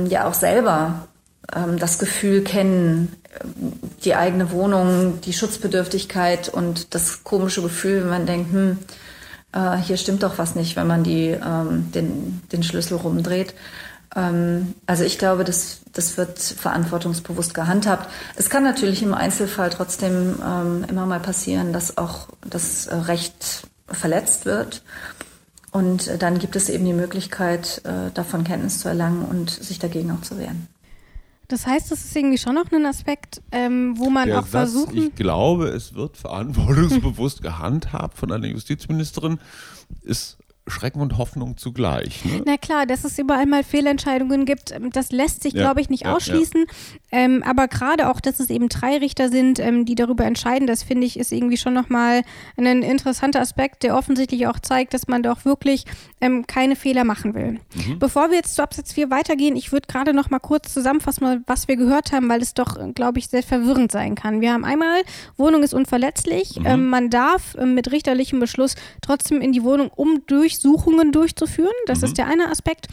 [0.09, 1.07] ja auch selber
[1.79, 8.27] das Gefühl kennen, ähm, die eigene Wohnung, die Schutzbedürftigkeit und das komische Gefühl, wenn man
[8.27, 8.79] denkt, hm,
[9.57, 13.55] äh, hier stimmt doch was nicht, wenn man die, ähm, den, den Schlüssel rumdreht.
[14.14, 18.11] Ähm, also ich glaube, das, das wird verantwortungsbewusst gehandhabt.
[18.37, 24.45] Es kann natürlich im Einzelfall trotzdem ähm, immer mal passieren, dass auch das Recht verletzt
[24.45, 24.83] wird.
[25.73, 29.79] Und äh, dann gibt es eben die Möglichkeit, äh, davon Kenntnis zu erlangen und sich
[29.79, 30.69] dagegen auch zu wehren.
[31.48, 34.72] Das heißt, das ist irgendwie schon noch ein Aspekt, ähm, wo man Der auch Satz,
[34.72, 34.98] versuchen.
[34.98, 39.38] ich glaube, es wird verantwortungsbewusst gehandhabt von einer Justizministerin,
[40.02, 42.24] ist Schrecken und Hoffnung zugleich.
[42.24, 42.42] Ne?
[42.44, 45.88] Na klar, dass es überall mal Fehlentscheidungen gibt, ähm, das lässt sich, Ja, glaube ich,
[45.90, 46.64] nicht ja, ausschließen.
[47.16, 50.83] Ähm, aber gerade auch, dass es eben drei Richter sind, ähm, die darüber entscheiden, das
[50.83, 52.20] finde ich, ist irgendwie schon nochmal
[52.59, 55.87] ein interessanter Aspekt, der offensichtlich auch zeigt, dass man doch wirklich
[56.20, 57.59] ähm, keine Fehler machen will.
[57.98, 61.68] Bevor wir jetzt zu Absatz 4 weitergehen, ich würde gerade noch mal kurz zusammenfassen, was
[61.68, 64.42] wir gehört haben, weil es doch, glaube ich, sehr verwirrend sein kann.
[64.42, 65.00] Wir haben einmal,
[65.38, 70.26] Wohnung ist unverletzlich, ähm, man darf ähm, mit richterlichem Beschluss trotzdem in die Wohnung, um
[70.26, 71.72] Durchsuchungen durchzuführen.
[71.87, 72.88] Das ist der eine Aspekt.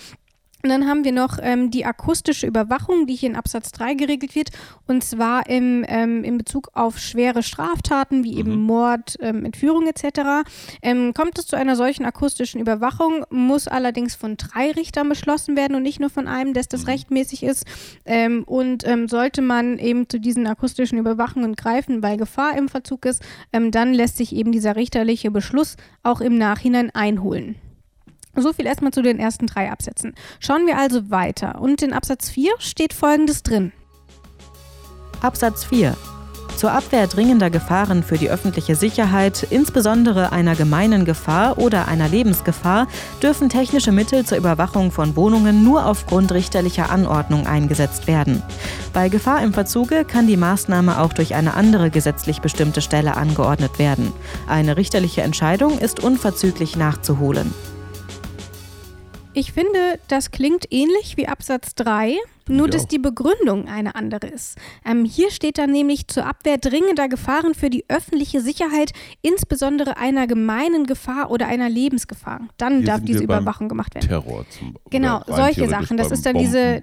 [0.63, 4.33] Und dann haben wir noch ähm, die akustische Überwachung, die hier in Absatz 3 geregelt
[4.33, 4.49] wird,
[4.87, 10.49] und zwar im, ähm, in Bezug auf schwere Straftaten wie eben Mord, ähm, Entführung etc.
[10.81, 15.75] Ähm, kommt es zu einer solchen akustischen Überwachung, muss allerdings von drei Richtern beschlossen werden
[15.75, 17.65] und nicht nur von einem, dass das rechtmäßig ist.
[18.05, 23.05] Ähm, und ähm, sollte man eben zu diesen akustischen Überwachungen greifen, weil Gefahr im Verzug
[23.05, 23.21] ist,
[23.51, 27.55] dann lässt sich eben dieser richterliche Beschluss auch im Nachhinein einholen.
[28.35, 30.15] So viel erstmal zu den ersten drei Absätzen.
[30.39, 31.61] Schauen wir also weiter.
[31.61, 33.71] Und in Absatz 4 steht folgendes drin.
[35.21, 35.95] Absatz 4.
[36.55, 42.87] Zur Abwehr dringender Gefahren für die öffentliche Sicherheit, insbesondere einer gemeinen Gefahr oder einer Lebensgefahr,
[43.21, 48.43] dürfen technische Mittel zur Überwachung von Wohnungen nur aufgrund richterlicher Anordnung eingesetzt werden.
[48.93, 53.79] Bei Gefahr im Verzuge kann die Maßnahme auch durch eine andere gesetzlich bestimmte Stelle angeordnet
[53.79, 54.13] werden.
[54.47, 57.53] Eine richterliche Entscheidung ist unverzüglich nachzuholen.
[59.35, 62.17] Ich finde, das klingt ähnlich wie Absatz 3,
[62.49, 62.87] nur dass auch.
[62.87, 64.57] die Begründung eine andere ist.
[64.85, 70.27] Ähm, hier steht dann nämlich zur Abwehr dringender Gefahren für die öffentliche Sicherheit, insbesondere einer
[70.27, 72.41] gemeinen Gefahr oder einer Lebensgefahr.
[72.57, 74.07] Dann Hier darf diese Überwachung gemacht werden.
[74.07, 75.97] Terror zum Genau, solche Sachen.
[75.97, 76.81] Das ist dann diese-.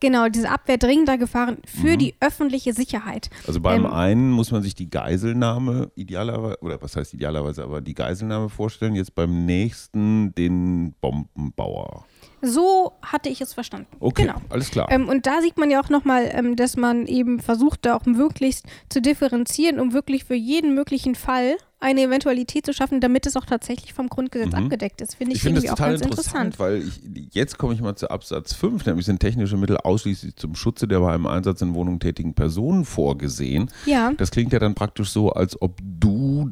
[0.00, 3.30] Genau, diese Abwehr dringender Gefahren für die öffentliche Sicherheit.
[3.46, 7.80] Also beim Ähm, einen muss man sich die Geiselnahme idealerweise, oder was heißt idealerweise, aber
[7.80, 12.04] die Geiselnahme vorstellen, jetzt beim nächsten den Bombenbauer.
[12.46, 13.86] So hatte ich es verstanden.
[14.00, 14.40] Okay, Genau.
[14.50, 14.90] alles klar.
[14.90, 18.04] Ähm, und da sieht man ja auch nochmal, ähm, dass man eben versucht, da auch
[18.06, 23.36] möglichst zu differenzieren, um wirklich für jeden möglichen Fall eine Eventualität zu schaffen, damit es
[23.36, 25.16] auch tatsächlich vom Grundgesetz abgedeckt ist.
[25.16, 25.54] Finde ich, Mhm.
[25.56, 26.58] Ich finde irgendwie das auch total ganz interessant, interessant.
[26.58, 30.54] weil ich, jetzt komme ich mal zu Absatz 5, nämlich sind technische Mittel ausschließlich zum
[30.54, 33.70] Schutze der bei einem Einsatz in Wohnungen tätigen Personen vorgesehen.
[33.84, 34.12] Ja.
[34.16, 36.50] Das klingt ja dann praktisch so, als ob du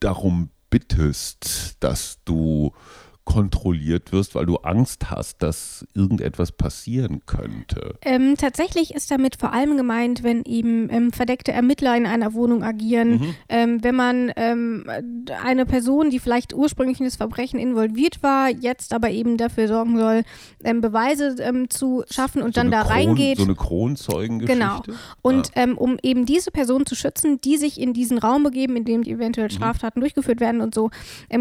[0.00, 2.72] darum bittest, dass du
[3.24, 7.96] kontrolliert wirst, weil du Angst hast, dass irgendetwas passieren könnte.
[8.02, 12.62] Ähm, tatsächlich ist damit vor allem gemeint, wenn eben ähm, verdeckte Ermittler in einer Wohnung
[12.62, 13.34] agieren, mhm.
[13.48, 14.86] ähm, wenn man ähm,
[15.42, 19.98] eine Person, die vielleicht ursprünglich in das Verbrechen involviert war, jetzt aber eben dafür sorgen
[19.98, 20.22] soll,
[20.62, 23.38] ähm, Beweise ähm, zu schaffen und so dann da Kron, reingeht.
[23.38, 24.60] So eine Kronzeugengeschichte.
[24.60, 24.82] Genau.
[25.22, 25.66] Und ah.
[25.76, 29.48] um eben diese Person zu schützen, die sich in diesen Raum begeben, in dem eventuell
[29.48, 29.52] mhm.
[29.52, 30.02] Straftaten mhm.
[30.02, 30.90] durchgeführt werden und so,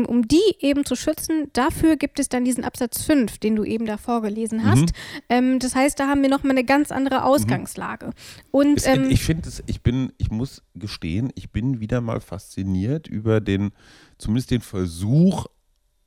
[0.08, 3.64] um die eben zu schützen, dafür dafür gibt es dann diesen Absatz 5, den du
[3.64, 4.82] eben da vorgelesen hast.
[4.82, 4.88] Mhm.
[5.30, 7.24] Ähm, das heißt, da haben wir nochmal eine ganz andere mhm.
[7.24, 8.12] Ausgangslage.
[8.52, 13.08] Und, es, ähm, ich finde ich bin, ich muss gestehen, ich bin wieder mal fasziniert
[13.08, 13.72] über den,
[14.18, 15.48] zumindest den Versuch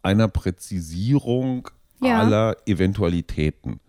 [0.03, 1.69] einer Präzisierung
[2.01, 2.21] ja.
[2.21, 3.81] aller Eventualitäten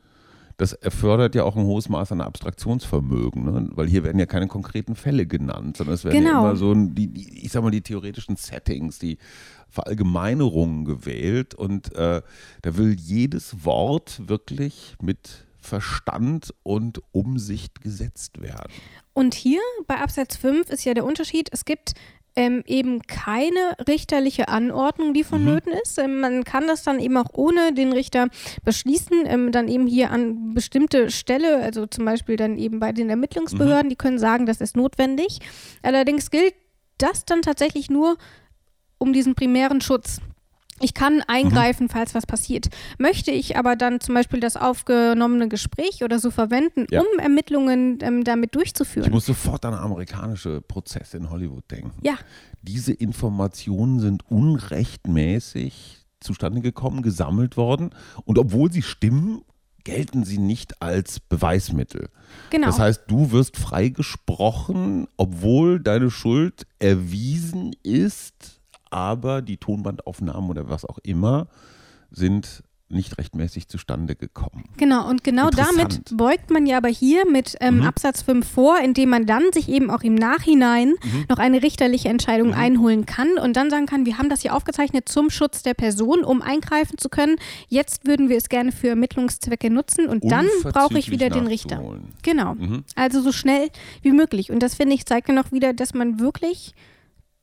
[0.57, 3.69] das erfordert ja auch ein hohes Maß an Abstraktionsvermögen, ne?
[3.73, 6.41] weil hier werden ja keine konkreten Fälle genannt, sondern es werden genau.
[6.43, 9.19] ja immer so, die, die, ich sag mal, die theoretischen Settings, die
[9.69, 12.21] Verallgemeinerungen gewählt und äh,
[12.62, 18.71] da will jedes Wort wirklich mit Verstand und Umsicht gesetzt werden.
[19.13, 21.93] Und hier bei Absatz 5 ist ja der Unterschied, es gibt
[22.38, 25.80] ähm, eben keine richterliche Anordnung, die vonnöten mhm.
[25.84, 25.97] ist.
[25.97, 28.27] Ähm, man kann das dann eben auch ohne den Richter
[28.63, 33.10] beschließen, ähm, dann eben hier an bestimmte Stelle, also zum Beispiel dann eben bei den
[33.10, 33.89] Ermittlungsbehörden, mhm.
[33.89, 35.39] die können sagen, das ist notwendig.
[35.82, 36.53] Allerdings gilt
[36.99, 38.17] das dann tatsächlich nur
[38.97, 40.19] um diesen primären Schutz.
[40.79, 41.89] Ich kann eingreifen, mhm.
[41.89, 42.67] falls was passiert.
[42.99, 47.01] Möchte ich aber dann zum Beispiel das aufgenommene Gespräch oder so verwenden, ja.
[47.01, 49.07] um Ermittlungen ähm, damit durchzuführen?
[49.07, 51.93] Ich muss sofort an amerikanische Prozesse in Hollywood denken.
[52.01, 52.15] Ja.
[52.62, 57.91] Diese Informationen sind unrechtmäßig zustande gekommen, gesammelt worden
[58.25, 59.41] und obwohl sie stimmen,
[59.83, 62.10] gelten sie nicht als Beweismittel.
[62.49, 62.67] Genau.
[62.67, 68.56] Das heißt, du wirst freigesprochen, obwohl deine Schuld erwiesen ist
[68.89, 71.47] aber die Tonbandaufnahmen oder was auch immer
[72.10, 74.63] sind nicht rechtmäßig zustande gekommen.
[74.78, 77.84] Genau, und genau damit beugt man ja aber hier mit ähm, mhm.
[77.84, 81.26] Absatz 5 vor, indem man dann sich eben auch im Nachhinein mhm.
[81.28, 82.54] noch eine richterliche Entscheidung mhm.
[82.54, 86.23] einholen kann und dann sagen kann, wir haben das hier aufgezeichnet zum Schutz der Person,
[86.23, 87.36] um eingreifen zu können.
[87.67, 91.84] Jetzt würden wir es gerne für Ermittlungszwecke nutzen und dann brauche ich wieder den Richter.
[92.23, 92.84] Genau, mhm.
[92.95, 93.67] also so schnell
[94.02, 94.50] wie möglich.
[94.50, 96.73] Und das finde ich zeigt ja noch wieder, dass man wirklich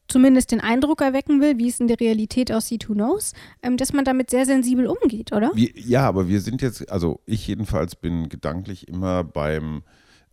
[0.08, 3.92] zumindest den Eindruck erwecken will, wie es in der Realität aussieht, who knows, ähm, dass
[3.92, 5.50] man damit sehr sensibel umgeht, oder?
[5.54, 9.82] Wir, ja, aber wir sind jetzt, also ich jedenfalls bin gedanklich immer beim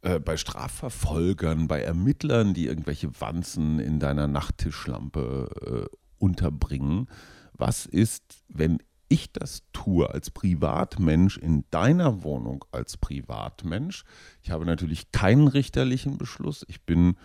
[0.02, 7.08] äh, bei Strafverfolgern, bei Ermittlern, die irgendwelche Wanzen in deiner Nachttischlampe äh, unterbringen.
[7.54, 8.80] Was ist, wenn
[9.10, 14.04] ich das tue als Privatmensch in deiner Wohnung als Privatmensch?
[14.42, 16.66] Ich habe natürlich keinen richterlichen Beschluss.
[16.68, 17.16] Ich bin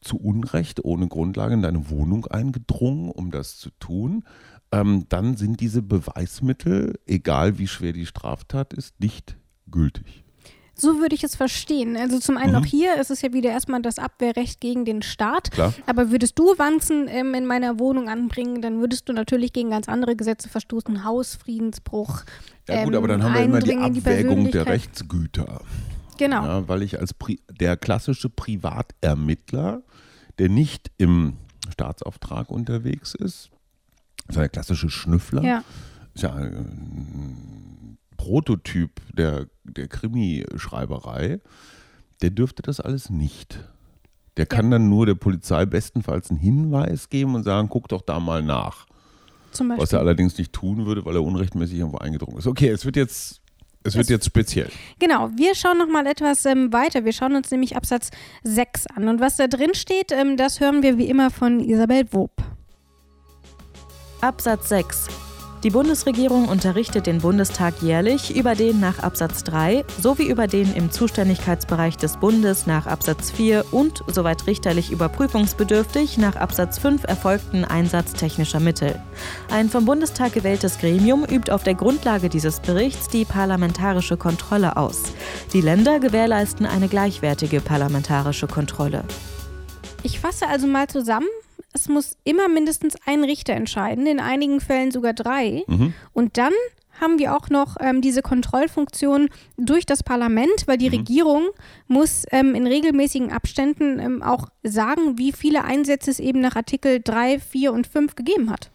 [0.00, 4.24] zu Unrecht ohne Grundlage in deine Wohnung eingedrungen, um das zu tun,
[4.72, 9.36] ähm, dann sind diese Beweismittel, egal wie schwer die Straftat ist, nicht
[9.70, 10.24] gültig.
[10.80, 11.96] So würde ich es verstehen.
[11.96, 12.58] Also zum einen mhm.
[12.58, 15.50] auch hier ist es ja wieder erstmal das Abwehrrecht gegen den Staat.
[15.50, 15.74] Klar.
[15.84, 19.88] Aber würdest du Wanzen ähm, in meiner Wohnung anbringen, dann würdest du natürlich gegen ganz
[19.88, 21.04] andere Gesetze verstoßen.
[21.04, 22.22] Hausfriedensbruch.
[22.66, 25.60] Ja gut, ähm, aber dann haben wir immer die Abwägung die der Rechtsgüter.
[26.20, 26.44] Genau.
[26.44, 29.82] Ja, weil ich als Pri der klassische Privatermittler,
[30.38, 31.38] der nicht im
[31.72, 33.48] Staatsauftrag unterwegs ist,
[34.28, 35.64] also der klassische Schnüffler, ja.
[36.14, 41.40] ist ja ein Prototyp der, der Krimischreiberei,
[42.20, 43.58] der dürfte das alles nicht.
[44.36, 44.72] Der kann ja.
[44.72, 48.86] dann nur der Polizei bestenfalls einen Hinweis geben und sagen, guck doch da mal nach.
[49.58, 52.46] Was er allerdings nicht tun würde, weil er unrechtmäßig irgendwo eingedrungen ist.
[52.46, 53.39] Okay, es wird jetzt
[53.82, 54.68] es wird jetzt speziell.
[54.98, 57.04] Genau, wir schauen noch mal etwas ähm, weiter.
[57.04, 58.10] Wir schauen uns nämlich Absatz
[58.42, 59.08] 6 an.
[59.08, 62.32] Und was da drin steht, ähm, das hören wir wie immer von Isabel Wob.
[64.20, 65.29] Absatz 6.
[65.62, 70.90] Die Bundesregierung unterrichtet den Bundestag jährlich über den nach Absatz 3 sowie über den im
[70.90, 78.14] Zuständigkeitsbereich des Bundes nach Absatz 4 und, soweit richterlich überprüfungsbedürftig, nach Absatz 5 erfolgten Einsatz
[78.14, 78.98] technischer Mittel.
[79.50, 85.12] Ein vom Bundestag gewähltes Gremium übt auf der Grundlage dieses Berichts die parlamentarische Kontrolle aus.
[85.52, 89.04] Die Länder gewährleisten eine gleichwertige parlamentarische Kontrolle.
[90.02, 91.28] Ich fasse also mal zusammen,
[91.72, 95.64] es muss immer mindestens ein Richter entscheiden, in einigen Fällen sogar drei.
[95.66, 95.94] Mhm.
[96.12, 96.52] Und dann
[97.00, 100.96] haben wir auch noch ähm, diese Kontrollfunktion durch das Parlament, weil die mhm.
[100.96, 101.48] Regierung
[101.86, 107.00] muss ähm, in regelmäßigen Abständen ähm, auch sagen, wie viele Einsätze es eben nach Artikel
[107.02, 108.70] 3, 4 und 5 gegeben hat.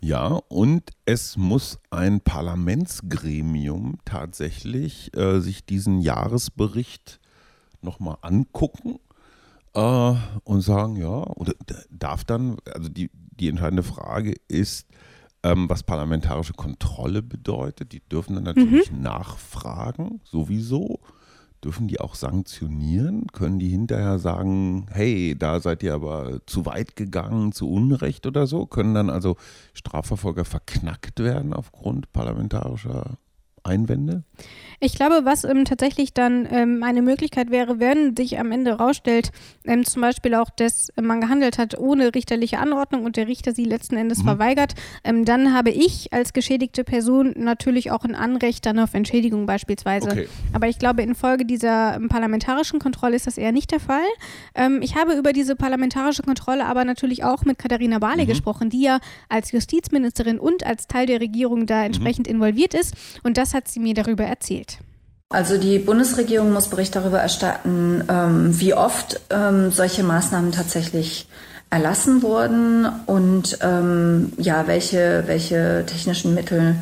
[0.00, 7.18] Ja, und es muss ein Parlamentsgremium tatsächlich äh, sich diesen Jahresbericht
[7.80, 8.98] nochmal angucken
[9.76, 11.52] äh, und sagen, ja, oder
[11.90, 14.88] darf dann, also die, die entscheidende Frage ist,
[15.42, 17.92] ähm, was parlamentarische Kontrolle bedeutet.
[17.92, 19.02] Die dürfen dann natürlich mhm.
[19.02, 21.00] nachfragen, sowieso.
[21.62, 23.26] Dürfen die auch sanktionieren?
[23.28, 28.46] Können die hinterher sagen, hey, da seid ihr aber zu weit gegangen, zu Unrecht oder
[28.46, 28.66] so?
[28.66, 29.36] Können dann also
[29.72, 33.18] Strafverfolger verknackt werden aufgrund parlamentarischer
[33.66, 34.24] Einwände?
[34.78, 39.30] Ich glaube, was ähm, tatsächlich dann ähm, eine Möglichkeit wäre, wenn sich am Ende herausstellt,
[39.64, 43.64] ähm, zum Beispiel auch, dass man gehandelt hat ohne richterliche Anordnung und der Richter sie
[43.64, 44.24] letzten Endes mhm.
[44.24, 49.46] verweigert, ähm, dann habe ich als geschädigte Person natürlich auch ein Anrecht dann auf Entschädigung
[49.46, 50.10] beispielsweise.
[50.10, 50.28] Okay.
[50.52, 54.06] Aber ich glaube, infolge dieser ähm, parlamentarischen Kontrolle ist das eher nicht der Fall.
[54.54, 58.28] Ähm, ich habe über diese parlamentarische Kontrolle aber natürlich auch mit Katharina Barley mhm.
[58.28, 58.98] gesprochen, die ja
[59.30, 61.86] als Justizministerin und als Teil der Regierung da mhm.
[61.86, 62.34] entsprechend mhm.
[62.34, 62.94] involviert ist.
[63.22, 64.78] Und das hat sie mir darüber erzählt.
[65.28, 71.26] Also die Bundesregierung muss Bericht darüber erstatten, ähm, wie oft ähm, solche Maßnahmen tatsächlich
[71.68, 76.76] erlassen wurden und ähm, ja, welche, welche technischen Mittel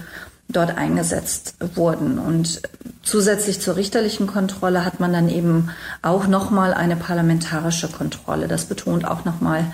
[0.48, 2.18] dort eingesetzt wurden.
[2.18, 2.60] Und
[3.02, 5.70] zusätzlich zur richterlichen Kontrolle hat man dann eben
[6.02, 8.46] auch nochmal eine parlamentarische Kontrolle.
[8.46, 9.64] Das betont auch nochmal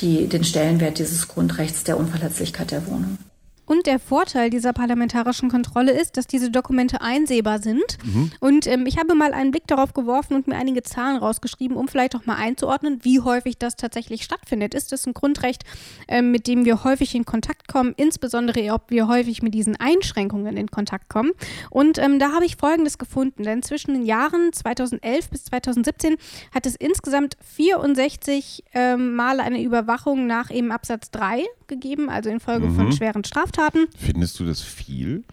[0.00, 3.18] den Stellenwert dieses Grundrechts der Unverletzlichkeit der Wohnung.
[3.66, 7.98] Und der Vorteil dieser parlamentarischen Kontrolle ist, dass diese Dokumente einsehbar sind.
[8.04, 8.30] Mhm.
[8.40, 11.88] Und ähm, ich habe mal einen Blick darauf geworfen und mir einige Zahlen rausgeschrieben, um
[11.88, 14.74] vielleicht auch mal einzuordnen, wie häufig das tatsächlich stattfindet.
[14.74, 15.64] Ist das ein Grundrecht,
[16.08, 20.56] ähm, mit dem wir häufig in Kontakt kommen, insbesondere ob wir häufig mit diesen Einschränkungen
[20.56, 21.32] in Kontakt kommen?
[21.70, 26.16] Und ähm, da habe ich Folgendes gefunden, denn zwischen den Jahren 2011 bis 2017
[26.54, 32.66] hat es insgesamt 64 ähm, Mal eine Überwachung nach eben Absatz 3 gegeben, also infolge
[32.66, 32.76] mhm.
[32.76, 33.86] von schweren Straftaten.
[33.96, 35.24] Findest du das viel?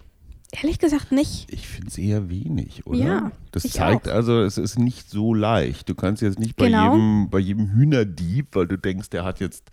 [0.51, 1.51] Ehrlich gesagt nicht.
[1.51, 2.99] Ich finde es eher wenig, oder?
[2.99, 3.31] Ja.
[3.51, 4.13] Das zeigt auch.
[4.13, 5.87] also, es ist nicht so leicht.
[5.87, 6.93] Du kannst jetzt nicht bei, genau.
[6.93, 9.69] jedem, bei jedem Hühnerdieb, weil du denkst, der hat jetzt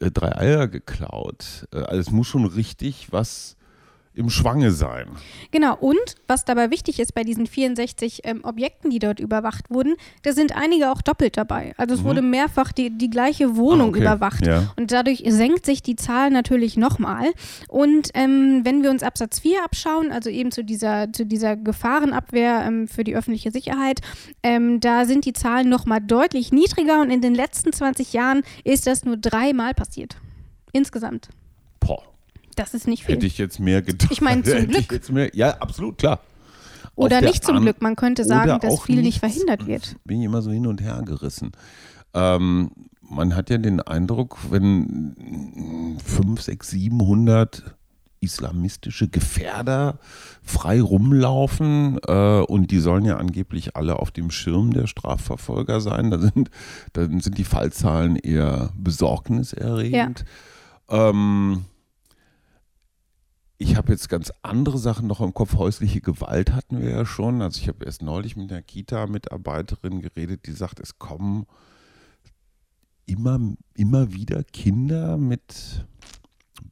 [0.00, 1.68] äh, drei Eier geklaut.
[1.72, 3.56] Äh, also es muss schon richtig was
[4.12, 5.06] im Schwange sein.
[5.52, 9.94] Genau, und was dabei wichtig ist bei diesen 64 ähm, Objekten, die dort überwacht wurden,
[10.22, 11.74] da sind einige auch doppelt dabei.
[11.76, 12.04] Also es mhm.
[12.04, 14.00] wurde mehrfach die, die gleiche Wohnung ah, okay.
[14.00, 14.46] überwacht.
[14.46, 14.72] Ja.
[14.76, 17.30] Und dadurch senkt sich die Zahl natürlich nochmal.
[17.68, 22.64] Und ähm, wenn wir uns Absatz 4 abschauen, also eben zu dieser, zu dieser Gefahrenabwehr
[22.66, 24.00] ähm, für die öffentliche Sicherheit,
[24.42, 28.88] ähm, da sind die Zahlen nochmal deutlich niedriger und in den letzten 20 Jahren ist
[28.88, 30.16] das nur dreimal passiert.
[30.72, 31.28] Insgesamt.
[32.60, 33.14] Das ist nicht viel.
[33.14, 34.12] Hätte ich jetzt mehr gedacht.
[34.12, 35.08] Ich meine zum Glück.
[35.10, 36.20] Mehr, ja, absolut, klar.
[36.94, 37.80] Oder nicht zum Glück.
[37.80, 39.96] Man könnte sagen, dass viel nicht verhindert wird.
[40.04, 41.52] Bin ich immer so hin und her gerissen.
[42.12, 42.70] Ähm,
[43.00, 47.76] man hat ja den Eindruck, wenn 5, 6, 700
[48.20, 49.98] islamistische Gefährder
[50.42, 56.10] frei rumlaufen äh, und die sollen ja angeblich alle auf dem Schirm der Strafverfolger sein.
[56.10, 56.50] Da sind,
[56.92, 60.26] da sind die Fallzahlen eher besorgniserregend.
[60.90, 61.08] Ja.
[61.08, 61.64] Ähm,
[63.60, 65.54] ich habe jetzt ganz andere Sachen noch im Kopf.
[65.54, 67.42] Häusliche Gewalt hatten wir ja schon.
[67.42, 71.44] Also ich habe erst neulich mit einer Kita-Mitarbeiterin geredet, die sagt, es kommen
[73.04, 73.38] immer,
[73.74, 75.84] immer wieder Kinder mit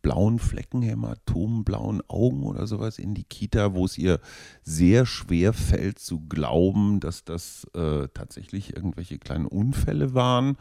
[0.01, 4.19] blauen Flecken, Hämatomen, blauen Augen oder sowas in die Kita, wo es ihr
[4.63, 10.57] sehr schwer fällt zu glauben, dass das äh, tatsächlich irgendwelche kleinen Unfälle waren.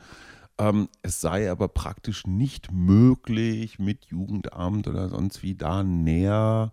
[0.59, 6.71] Ähm, es sei aber praktisch nicht möglich, mit Jugendamt oder sonst wie da näher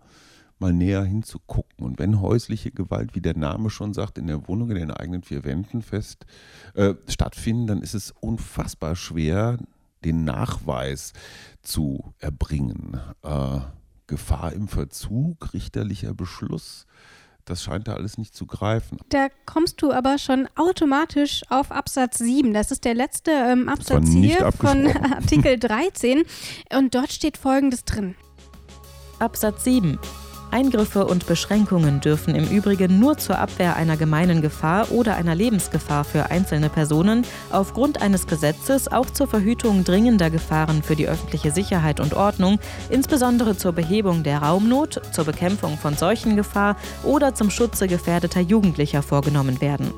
[0.59, 1.85] mal näher hinzugucken.
[1.85, 5.21] Und wenn häusliche Gewalt, wie der Name schon sagt, in der Wohnung in den eigenen
[5.21, 6.25] vier Wänden fest
[6.73, 9.57] äh, stattfinden, dann ist es unfassbar schwer,
[10.03, 11.13] den Nachweis
[11.61, 12.99] zu erbringen.
[13.23, 13.59] Äh,
[14.07, 16.85] Gefahr im Verzug, richterlicher Beschluss,
[17.45, 18.97] das scheint da alles nicht zu greifen.
[19.09, 22.53] Da kommst du aber schon automatisch auf Absatz 7.
[22.53, 26.23] Das ist der letzte ähm, Absatz hier von Artikel 13.
[26.75, 28.15] Und dort steht Folgendes drin.
[29.19, 29.99] Absatz 7.
[30.55, 36.05] Eingriffe und Beschränkungen dürfen im Übrigen nur zur Abwehr einer gemeinen Gefahr oder einer Lebensgefahr
[36.05, 41.99] für einzelne Personen aufgrund eines Gesetzes auch zur Verhütung dringender Gefahren für die öffentliche Sicherheit
[41.99, 42.57] und Ordnung,
[42.89, 49.59] insbesondere zur Behebung der Raumnot, zur Bekämpfung von Seuchengefahr oder zum Schutze gefährdeter Jugendlicher vorgenommen
[49.59, 49.91] werden.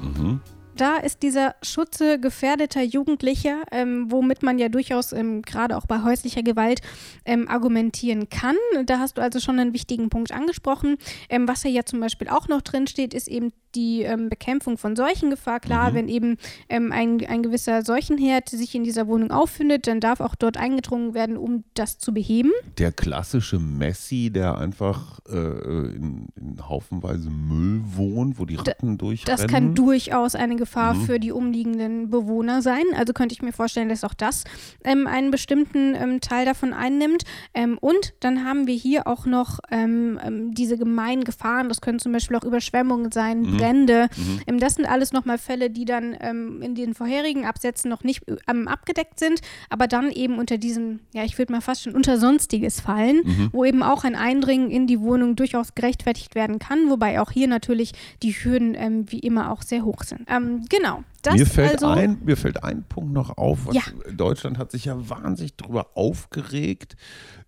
[0.00, 0.40] Mhm
[0.80, 6.02] da ist dieser Schutze gefährdeter Jugendlicher, ähm, womit man ja durchaus ähm, gerade auch bei
[6.02, 6.80] häuslicher Gewalt
[7.24, 8.56] ähm, argumentieren kann.
[8.86, 10.96] Da hast du also schon einen wichtigen Punkt angesprochen.
[11.28, 14.96] Ähm, was ja zum Beispiel auch noch drin steht, ist eben die ähm, Bekämpfung von
[14.96, 15.60] Seuchengefahr.
[15.60, 15.94] Klar, Mhm.
[15.94, 16.36] wenn eben
[16.68, 21.14] ähm, ein, ein gewisser Seuchenherd sich in dieser Wohnung auffindet, dann darf auch dort eingedrungen
[21.14, 22.50] werden, um das zu beheben.
[22.78, 29.38] Der klassische Messi, der einfach äh, in, in haufenweise Müll wohnt, wo die Ratten durchrennen.
[29.40, 31.00] Das kann durchaus eine Gefahr Mhm.
[31.02, 32.84] für die umliegenden Bewohner sein.
[32.96, 34.44] Also könnte ich mir vorstellen, dass auch das
[34.84, 37.24] ähm, einen bestimmten ähm, Teil davon einnimmt.
[37.54, 40.18] Ähm, und dann haben wir hier auch noch ähm,
[40.54, 41.68] diese gemeinen Gefahren.
[41.68, 43.57] Das können zum Beispiel auch Überschwemmungen sein, Mhm.
[43.58, 44.08] Brände.
[44.46, 48.22] Ähm, das sind alles nochmal Fälle, die dann ähm, in den vorherigen Absätzen noch nicht
[48.48, 52.18] ähm, abgedeckt sind, aber dann eben unter diesem, ja, ich würde mal fast schon unter
[52.18, 53.48] Sonstiges fallen, Mhm.
[53.52, 57.48] wo eben auch ein Eindringen in die Wohnung durchaus gerechtfertigt werden kann, wobei auch hier
[57.48, 57.92] natürlich
[58.22, 60.22] die Hürden ähm, wie immer auch sehr hoch sind.
[60.28, 61.04] Ähm, genau.
[61.22, 63.68] Das mir, fällt also, ein, mir fällt ein Punkt noch auf.
[63.72, 63.82] Ja.
[64.12, 66.96] Deutschland hat sich ja wahnsinnig darüber aufgeregt,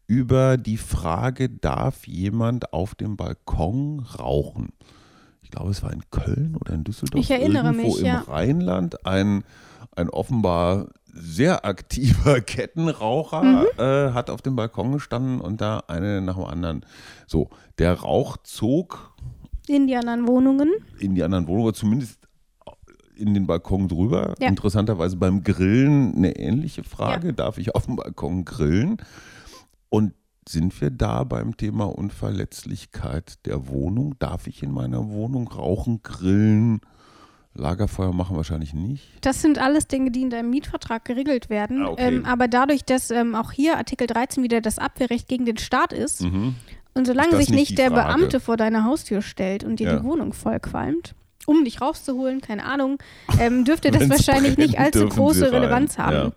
[0.06, 4.70] über die Frage, darf jemand auf dem Balkon rauchen?
[5.50, 7.20] Ich glaube, es war in Köln oder in Düsseldorf.
[7.24, 8.20] Ich erinnere irgendwo mich, im ja.
[8.20, 9.42] Rheinland ein,
[9.96, 13.66] ein offenbar sehr aktiver Kettenraucher Mhm.
[13.76, 16.86] äh, hat auf dem Balkon gestanden und da eine nach dem anderen.
[17.26, 19.12] So, der Rauch zog
[19.66, 20.70] in die anderen Wohnungen.
[21.00, 22.20] in die anderen Wohnungen, oder zumindest
[23.16, 24.34] in den Balkon drüber.
[24.38, 24.46] Ja.
[24.46, 27.32] Interessanterweise beim Grillen eine ähnliche Frage.
[27.32, 28.98] Darf ich auf dem Balkon grillen?
[29.88, 30.14] Und
[30.48, 34.14] sind wir da beim Thema Unverletzlichkeit der Wohnung?
[34.18, 36.80] Darf ich in meiner Wohnung rauchen, grillen?
[37.54, 39.08] Lagerfeuer machen wahrscheinlich nicht.
[39.22, 41.82] Das sind alles Dinge, die in deinem Mietvertrag geregelt werden.
[41.84, 42.16] Ah, okay.
[42.16, 45.92] ähm, aber dadurch, dass ähm, auch hier Artikel 13 wieder das Abwehrrecht gegen den Staat
[45.92, 46.54] ist Mhm.
[46.94, 48.18] und solange Ist sich nicht nicht der Frage?
[48.18, 49.96] Beamte vor deiner Haustür stellt und dir Ja.
[49.98, 52.98] die Wohnung vollqualmt, um dich rauszuholen, keine Ahnung,
[53.40, 55.50] ähm, dürfte das wahrscheinlich nicht allzu große.
[55.50, 56.14] Relevanz haben.
[56.14, 56.32] Ja.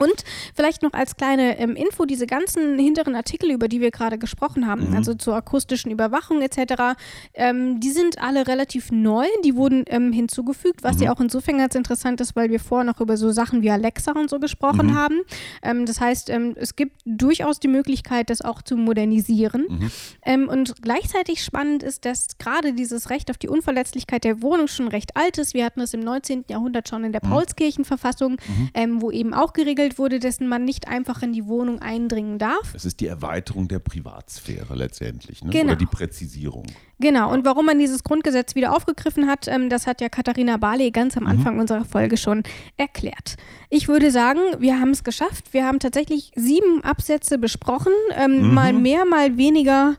[0.00, 0.24] Und
[0.54, 4.66] vielleicht noch als kleine ähm, Info, diese ganzen hinteren Artikel, über die wir gerade gesprochen
[4.66, 4.96] haben, Mhm.
[4.96, 6.96] also zur akustischen Überwachung etc.,
[7.34, 11.02] ähm, die sind alle relativ neu, die wurden ähm, hinzugefügt, was Mhm.
[11.02, 14.12] ja auch insofern ganz interessant ist, weil wir vorher noch über so Sachen wie Alexa
[14.12, 14.94] und so gesprochen Mhm.
[14.96, 15.20] haben.
[15.62, 19.66] Ähm, das heißt, ähm, es gibt durchaus die Möglichkeit, das auch zu modernisieren.
[19.68, 19.90] Mhm.
[20.24, 24.88] Ähm, und gleichzeitig spannend ist, dass gerade dieses Recht auf die Unverletzlichkeit der Wohnung schon
[24.88, 25.52] recht alt ist.
[25.54, 26.44] Wir hatten es im 19.
[26.48, 27.30] Jahrhundert schon in der Mhm.
[27.30, 28.36] Paulskirchenverfassung,
[28.74, 32.74] ähm, wo eben auch geregelt wurde, dass man nicht einfach in die Wohnung eindringen darf.
[32.74, 35.50] Es ist die Erweiterung der Privatsphäre letztendlich, ne?
[35.50, 35.64] Genau.
[35.72, 36.66] oder die Präzisierung.
[36.98, 40.90] Genau, und warum man dieses Grundgesetz wieder aufgegriffen hat, ähm, das hat ja Katharina Barley
[40.90, 41.22] ganz Mhm.
[41.22, 42.42] am Anfang unserer Folge schon
[42.76, 43.36] erklärt.
[43.70, 45.52] Ich würde sagen, wir haben es geschafft.
[45.52, 49.96] Wir haben tatsächlich sieben Absätze besprochen, ähm, mal mehr, mal weniger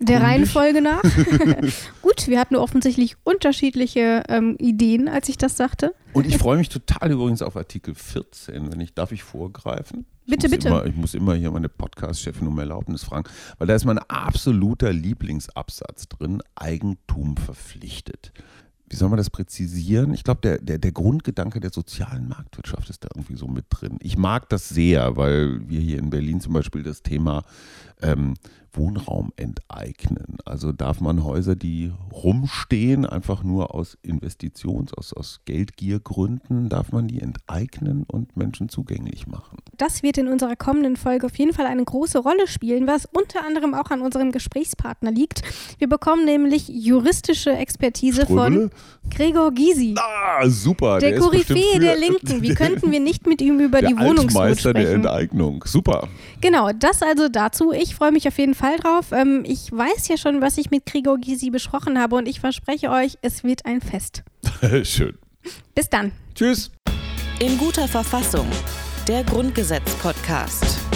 [0.00, 0.22] der.
[0.22, 1.02] Reihenfolge nach.
[2.02, 5.94] Gut, wir hatten offensichtlich unterschiedliche ähm, Ideen, als ich das sagte.
[6.12, 10.06] Und ich freue mich total übrigens auf Artikel 14, wenn ich, darf ich vorgreifen?
[10.26, 10.68] Ich Bitte, bitte.
[10.68, 13.28] Immer, ich muss immer hier meine Podcast-Chefin um Erlaubnis fragen,
[13.58, 18.32] weil da ist mein absoluter Lieblingsabsatz drin, Eigentum verpflichtet.
[18.88, 20.14] Wie soll man das präzisieren?
[20.14, 23.98] Ich glaube, der, der, der Grundgedanke der sozialen Marktwirtschaft ist da irgendwie so mit drin.
[24.00, 27.44] Ich mag das sehr, weil wir hier in Berlin zum Beispiel das Thema
[28.04, 28.34] ähm,
[28.76, 30.38] Wohnraum enteignen.
[30.44, 37.08] Also darf man Häuser, die rumstehen, einfach nur aus Investitions-, aus, aus Geldgiergründen, darf man
[37.08, 39.58] die enteignen und Menschen zugänglich machen.
[39.76, 43.44] Das wird in unserer kommenden Folge auf jeden Fall eine große Rolle spielen, was unter
[43.44, 45.42] anderem auch an unserem Gesprächspartner liegt.
[45.78, 48.70] Wir bekommen nämlich juristische Expertise Ströbele?
[48.70, 49.94] von Gregor Gysi.
[49.98, 50.98] Ah, super.
[50.98, 52.42] Der bestimmt Koryphäe der Linken.
[52.42, 55.04] Wie könnten wir nicht mit ihm über der die Wohnungsnot Altmeister der sprechen?
[55.04, 55.64] Enteignung.
[55.66, 56.08] Super.
[56.40, 57.72] Genau, das also dazu.
[57.72, 59.12] Ich freue mich auf jeden Fall drauf.
[59.12, 62.90] Ähm, ich weiß ja schon, was ich mit Gregor Gysi besprochen habe und ich verspreche
[62.90, 64.22] euch, es wird ein Fest.
[64.82, 65.18] Schön.
[65.74, 66.12] Bis dann.
[66.34, 66.70] Tschüss.
[67.40, 68.46] In guter Verfassung.
[69.08, 70.93] Der Grundgesetz-Podcast.